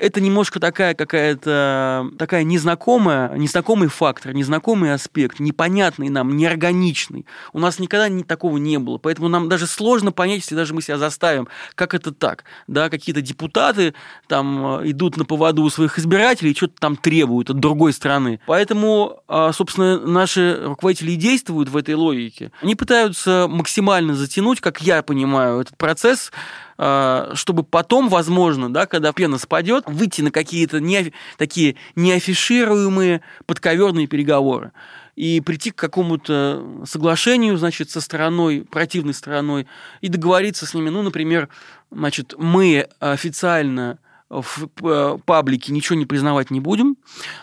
это 0.00 0.20
немножко 0.20 0.58
такая 0.58 0.94
какая-то 0.94 2.10
такая 2.18 2.42
незнакомая, 2.42 3.36
незнакомый 3.36 3.88
фактор, 3.88 4.32
незнакомый 4.32 4.94
аспект, 4.94 5.40
непонятный 5.40 6.08
нам, 6.08 6.36
неорганичный. 6.36 7.26
У 7.52 7.58
нас 7.58 7.78
никогда 7.78 8.08
не, 8.08 8.24
такого 8.24 8.56
не 8.56 8.78
было, 8.78 8.96
поэтому 8.96 9.28
нам 9.28 9.50
даже 9.50 9.66
сложно 9.66 10.10
понять, 10.10 10.40
если 10.40 10.54
даже 10.54 10.72
мы 10.72 10.80
себя 10.80 10.96
заставим, 10.96 11.48
как 11.74 11.92
это 11.94 12.12
так, 12.12 12.44
да, 12.66 12.88
какие-то 12.88 13.20
депутаты 13.20 13.94
там 14.26 14.80
э, 14.80 14.90
идут 14.90 15.18
на 15.18 15.26
поводу 15.26 15.62
у 15.62 15.70
своих 15.70 15.98
избирателей 15.98 16.54
что-то 16.54 16.74
там 16.80 16.96
требуют 16.96 17.50
от 17.50 17.60
другой 17.60 17.92
страны. 17.92 18.40
Поэтому, 18.46 19.20
а, 19.28 19.52
собственно, 19.52 19.98
наши 19.98 20.58
руководители 20.64 21.14
действуют 21.14 21.68
в 21.68 21.76
этой 21.76 21.94
логике. 21.94 22.52
Они 22.62 22.74
пытаются 22.74 23.46
максимально 23.48 24.14
затянуть, 24.14 24.62
как 24.62 24.80
я 24.80 25.02
понимаю, 25.02 25.60
этот 25.60 25.76
процесс, 25.76 26.32
чтобы 27.34 27.62
потом, 27.62 28.08
возможно, 28.08 28.72
да, 28.72 28.86
когда 28.86 29.12
пена 29.12 29.36
спадет, 29.36 29.84
выйти 29.86 30.22
на 30.22 30.30
какие-то 30.30 30.80
не, 30.80 31.12
такие 31.36 31.76
неафишируемые 31.94 33.20
подковерные 33.44 34.06
переговоры 34.06 34.72
и 35.14 35.42
прийти 35.42 35.72
к 35.72 35.76
какому-то 35.76 36.84
соглашению, 36.86 37.58
значит, 37.58 37.90
со 37.90 38.00
стороной, 38.00 38.64
противной 38.70 39.12
стороной, 39.12 39.66
и 40.00 40.08
договориться 40.08 40.64
с 40.64 40.72
ними, 40.72 40.88
ну, 40.88 41.02
например, 41.02 41.50
значит, 41.90 42.34
мы 42.38 42.88
официально 43.00 43.98
в 44.30 44.68
э, 44.82 45.18
паблике 45.24 45.72
ничего 45.72 45.98
не 45.98 46.06
признавать 46.06 46.52
не 46.52 46.60
будем, 46.60 46.96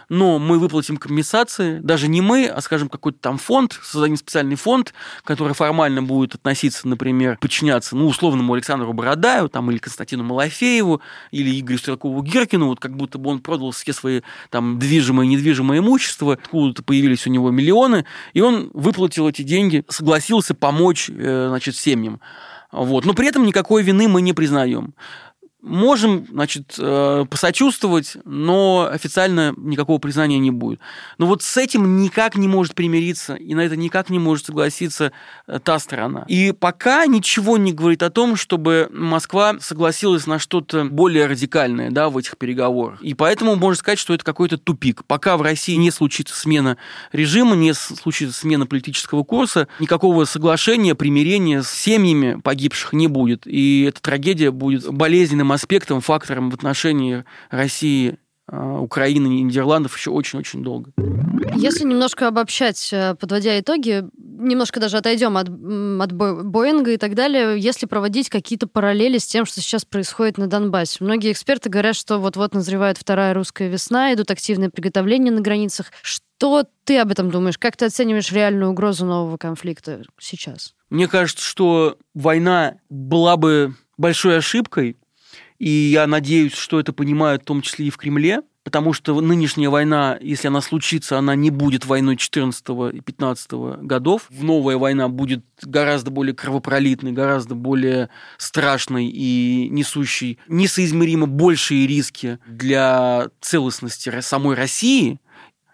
но 0.08 0.40
мы 0.40 0.58
выплатим 0.58 0.96
компенсации, 0.96 1.80
даже 1.80 2.08
не 2.08 2.22
мы, 2.22 2.48
а, 2.48 2.62
скажем, 2.62 2.88
какой-то 2.88 3.20
там 3.20 3.38
фонд, 3.38 3.78
создадим 3.84 4.16
специальный 4.16 4.56
фонд, 4.56 4.94
который 5.26 5.54
формально 5.54 6.02
будет 6.02 6.36
относиться, 6.36 6.88
например, 6.88 7.38
подчиняться, 7.40 7.98
ну, 7.98 8.08
условному 8.08 8.54
Александру 8.54 8.94
Бородаю, 8.94 9.50
там, 9.50 9.70
или 9.70 9.80
Константину 9.80 10.24
Малафееву, 10.24 11.02
или 11.32 11.60
Игорю 11.60 11.78
Стрелкову-Гиркину, 11.78 12.66
вот 12.66 12.80
как 12.80 12.96
будто 12.96 13.18
бы 13.18 13.32
он 13.32 13.42
продал 13.42 13.72
все 13.72 13.92
свои 13.92 14.22
там 14.50 14.80
движимое 14.80 15.26
и 15.26 15.30
недвижимое 15.30 15.80
имущество, 15.80 16.34
откуда-то 16.34 16.84
появились 16.84 17.28
у 17.28 17.30
него 17.30 17.52
миллионы, 17.52 18.06
и 18.32 18.40
он 18.40 18.72
выплатил 18.74 19.28
эти 19.28 19.42
деньги, 19.42 19.84
согласился 19.90 20.56
помочь, 20.56 21.10
э, 21.10 21.48
значит, 21.50 21.76
семьям. 21.76 22.22
Вот. 22.72 23.06
Но 23.06 23.14
при 23.14 23.28
этом 23.28 23.46
никакой 23.46 23.84
вины 23.84 24.08
мы 24.08 24.22
не 24.22 24.34
признаем. 24.34 24.94
Можем, 25.64 26.28
значит, 26.30 26.76
э, 26.78 27.26
посочувствовать, 27.28 28.18
но 28.26 28.88
официально 28.92 29.56
никакого 29.58 29.98
признания 29.98 30.38
не 30.38 30.52
будет. 30.52 30.80
Но 31.18 31.26
вот 31.26 31.42
с 31.42 31.58
этим 31.58 31.98
никак 31.98 32.36
не 32.36 32.48
может 32.48 32.76
примириться, 32.76 33.34
и 33.34 33.56
на 33.56 33.62
это 33.62 33.76
никак 33.76 34.12
не 34.12 34.20
может 34.20 34.46
согласиться 34.46 35.12
э, 35.48 35.60
та 35.64 35.80
сторона. 35.80 36.26
И 36.28 36.52
пока 36.52 37.08
ничего 37.08 37.58
не 37.58 37.74
говорит 37.74 38.04
о 38.04 38.12
том, 38.12 38.36
чтобы 38.36 38.88
Москва 38.94 39.56
согласилась 39.60 40.28
на 40.28 40.38
что-то 40.38 40.86
более 40.86 41.26
радикальное 41.26 41.90
да, 41.90 42.10
в 42.10 42.20
этих 42.20 42.38
переговорах. 42.38 43.02
И 43.02 43.16
поэтому 43.16 43.56
можно 43.56 43.80
сказать, 43.80 43.98
что 43.98 44.14
это 44.14 44.24
какой-то 44.24 44.60
тупик. 44.60 45.06
Пока 45.06 45.38
в 45.38 45.42
России 45.42 45.76
не 45.76 45.90
случится 45.90 46.36
смена 46.36 46.78
режима, 47.12 47.56
не 47.56 47.74
случится 47.74 48.40
смена 48.40 48.68
политического 48.68 49.24
курса, 49.24 49.68
никакого 49.80 50.26
соглашения, 50.26 50.94
примирения 50.94 51.64
с 51.64 51.72
семьями 51.72 52.40
погибших 52.42 52.94
не 52.94 53.08
будет. 53.08 53.48
И 53.48 53.86
эта 53.90 54.04
трагедия 54.04 54.52
будет 54.52 54.88
болезненным 54.94 55.47
аспектом, 55.52 56.02
фактором 56.02 56.50
в 56.50 56.54
отношении 56.54 57.24
России 57.50 58.18
а, 58.50 58.80
Украины 58.80 59.40
и 59.40 59.42
Нидерландов 59.42 59.98
еще 59.98 60.12
очень-очень 60.12 60.64
долго. 60.64 60.92
Если 61.56 61.84
немножко 61.84 62.28
обобщать, 62.28 62.90
э, 62.94 63.16
подводя 63.16 63.60
итоги, 63.60 64.06
немножко 64.18 64.80
даже 64.80 64.98
отойдем 64.98 65.36
от, 65.38 65.50
от 65.50 66.14
Боинга 66.14 66.92
и 66.92 66.98
так 66.98 67.14
далее, 67.14 67.60
если 67.60 67.88
проводить 67.88 68.30
какие-то 68.30 68.68
параллели 68.68 69.18
с 69.18 69.26
тем, 69.26 69.46
что 69.46 69.60
сейчас 69.60 69.84
происходит 69.84 70.38
на 70.38 70.48
Донбассе. 70.48 71.04
Многие 71.04 71.32
эксперты 71.32 71.70
говорят, 71.70 71.96
что 71.96 72.20
вот-вот 72.20 72.54
назревает 72.54 72.98
вторая 72.98 73.34
русская 73.34 73.68
весна, 73.68 74.14
идут 74.14 74.32
активные 74.32 74.70
приготовления 74.70 75.32
на 75.32 75.42
границах. 75.42 75.88
Что 76.02 76.66
ты 76.86 77.00
об 77.00 77.12
этом 77.12 77.32
думаешь? 77.32 77.58
Как 77.58 77.76
ты 77.76 77.86
оцениваешь 77.86 78.32
реальную 78.32 78.72
угрозу 78.72 79.06
нового 79.06 79.38
конфликта 79.38 80.04
сейчас? 80.20 80.74
Мне 80.90 81.08
кажется, 81.08 81.44
что 81.44 81.98
война 82.14 82.76
была 82.90 83.36
бы 83.36 83.76
большой 83.98 84.38
ошибкой, 84.38 84.96
и 85.60 85.70
я 85.70 86.08
надеюсь, 86.08 86.54
что 86.54 86.80
это 86.80 86.94
понимают 86.94 87.44
в 87.44 87.46
том 87.46 87.62
числе 87.62 87.88
и 87.88 87.90
в 87.90 87.98
Кремле, 87.98 88.42
потому 88.64 88.92
что 88.92 89.20
нынешняя 89.22 89.70
война, 89.70 90.18
если 90.22 90.50
она 90.50 90.60
случится, 90.60 91.18
она 91.18 91.36
не 91.36 91.52
будет 91.52 91.86
войной 91.86 92.18
14 92.18 92.64
и 92.94 93.00
15 93.00 93.52
годов. 93.82 94.28
Новая 94.30 94.78
война 94.78 95.08
будет 95.08 95.46
гораздо 95.62 96.12
более 96.12 96.36
кровопролитной, 96.36 97.14
гораздо 97.14 97.56
более 97.56 98.10
страшной 98.38 99.06
и 99.06 99.70
несущей 99.72 100.38
несоизмеримо 100.50 101.28
большие 101.28 101.88
риски 101.88 102.40
для 102.46 103.30
целостности 103.40 104.20
самой 104.20 104.56
России, 104.56 105.20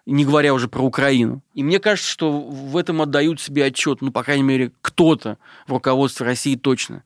не 0.06 0.24
говоря 0.24 0.54
уже 0.54 0.68
про 0.68 0.84
Украину. 0.84 1.42
И 1.56 1.64
мне 1.64 1.80
кажется, 1.80 2.10
что 2.10 2.32
в 2.32 2.78
этом 2.78 3.02
отдают 3.02 3.42
себе 3.42 3.66
отчет, 3.66 4.02
ну, 4.02 4.12
по 4.12 4.24
крайней 4.24 4.44
мере, 4.44 4.72
кто-то 4.82 5.38
в 5.66 5.72
руководстве 5.72 6.26
России 6.26 6.56
точно. 6.56 7.04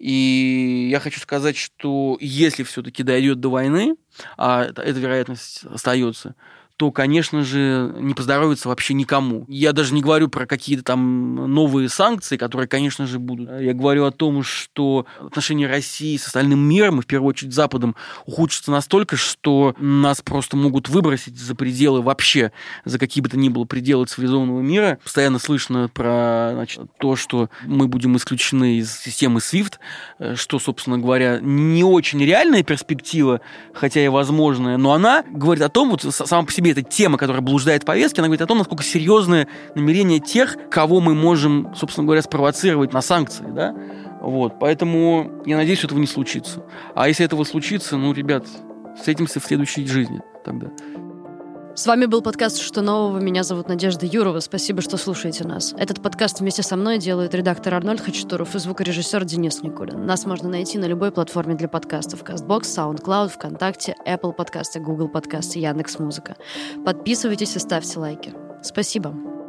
И 0.00 0.88
я 0.90 0.98
хочу 0.98 1.20
сказать, 1.20 1.58
что 1.58 2.16
если 2.20 2.62
все-таки 2.62 3.02
дойдет 3.02 3.38
до 3.38 3.50
войны, 3.50 3.96
а 4.38 4.64
эта 4.64 4.98
вероятность 4.98 5.64
остается, 5.66 6.34
то, 6.80 6.90
конечно 6.90 7.44
же, 7.44 7.94
не 7.98 8.14
поздоровится 8.14 8.70
вообще 8.70 8.94
никому. 8.94 9.44
Я 9.48 9.74
даже 9.74 9.92
не 9.92 10.00
говорю 10.00 10.28
про 10.28 10.46
какие-то 10.46 10.82
там 10.82 11.34
новые 11.34 11.90
санкции, 11.90 12.38
которые, 12.38 12.68
конечно 12.68 13.06
же, 13.06 13.18
будут. 13.18 13.50
Я 13.60 13.74
говорю 13.74 14.06
о 14.06 14.10
том, 14.10 14.42
что 14.42 15.04
отношения 15.20 15.66
России 15.66 16.16
с 16.16 16.28
остальным 16.28 16.58
миром, 16.60 16.98
и 16.98 17.02
в 17.02 17.06
первую 17.06 17.28
очередь 17.28 17.52
Западом, 17.52 17.96
ухудшатся 18.24 18.70
настолько, 18.70 19.16
что 19.16 19.74
нас 19.78 20.22
просто 20.22 20.56
могут 20.56 20.88
выбросить 20.88 21.38
за 21.38 21.54
пределы 21.54 22.00
вообще, 22.00 22.50
за 22.86 22.98
какие 22.98 23.20
бы 23.20 23.28
то 23.28 23.36
ни 23.36 23.50
было 23.50 23.66
пределы 23.66 24.06
цивилизованного 24.06 24.62
мира. 24.62 24.98
Постоянно 25.04 25.38
слышно 25.38 25.90
про 25.92 26.52
значит, 26.54 26.86
то, 26.98 27.14
что 27.14 27.50
мы 27.66 27.88
будем 27.88 28.16
исключены 28.16 28.78
из 28.78 28.98
системы 28.98 29.40
SWIFT, 29.40 29.74
э, 30.18 30.34
что, 30.34 30.58
собственно 30.58 30.96
говоря, 30.96 31.40
не 31.42 31.84
очень 31.84 32.24
реальная 32.24 32.62
перспектива, 32.62 33.42
хотя 33.74 34.02
и 34.02 34.08
возможная, 34.08 34.78
но 34.78 34.94
она 34.94 35.24
говорит 35.28 35.62
о 35.62 35.68
том, 35.68 35.90
вот 35.90 36.02
сама 36.02 36.44
по 36.44 36.52
себе 36.52 36.69
эта 36.70 36.82
тема, 36.82 37.18
которая 37.18 37.42
блуждает 37.42 37.82
в 37.82 37.86
она 38.20 38.28
говорит 38.28 38.42
о 38.42 38.46
том, 38.46 38.58
насколько 38.58 38.82
серьезное 38.82 39.48
намерение 39.74 40.20
тех, 40.20 40.56
кого 40.70 41.00
мы 41.00 41.14
можем, 41.14 41.72
собственно 41.74 42.04
говоря, 42.04 42.22
спровоцировать 42.22 42.92
на 42.92 43.02
санкции, 43.02 43.46
да? 43.48 43.74
Вот, 44.20 44.58
поэтому 44.58 45.42
я 45.46 45.56
надеюсь, 45.56 45.78
что 45.78 45.88
этого 45.88 45.98
не 45.98 46.06
случится. 46.06 46.64
А 46.94 47.08
если 47.08 47.24
этого 47.24 47.44
случится, 47.44 47.96
ну, 47.96 48.12
ребят, 48.12 48.46
встретимся 48.96 49.40
в 49.40 49.44
следующей 49.44 49.86
жизни 49.86 50.20
тогда. 50.44 50.68
С 51.80 51.86
вами 51.86 52.04
был 52.04 52.20
подкаст 52.20 52.58
«Что 52.58 52.82
нового?». 52.82 53.20
Меня 53.20 53.42
зовут 53.42 53.68
Надежда 53.68 54.04
Юрова. 54.04 54.40
Спасибо, 54.40 54.82
что 54.82 54.98
слушаете 54.98 55.48
нас. 55.48 55.72
Этот 55.78 56.02
подкаст 56.02 56.40
вместе 56.40 56.62
со 56.62 56.76
мной 56.76 56.98
делает 56.98 57.34
редактор 57.34 57.72
Арнольд 57.72 58.02
Хачатуров 58.02 58.54
и 58.54 58.58
звукорежиссер 58.58 59.24
Денис 59.24 59.62
Никулин. 59.62 60.04
Нас 60.04 60.26
можно 60.26 60.50
найти 60.50 60.76
на 60.76 60.84
любой 60.84 61.10
платформе 61.10 61.54
для 61.54 61.68
подкастов. 61.68 62.22
CastBox, 62.22 62.64
SoundCloud, 62.64 63.30
ВКонтакте, 63.30 63.96
Apple 64.06 64.34
подкасты, 64.34 64.78
Google 64.78 65.08
подкасты, 65.08 65.58
Яндекс.Музыка. 65.58 66.36
Подписывайтесь 66.84 67.56
и 67.56 67.58
ставьте 67.58 67.98
лайки. 67.98 68.34
Спасибо. 68.62 69.39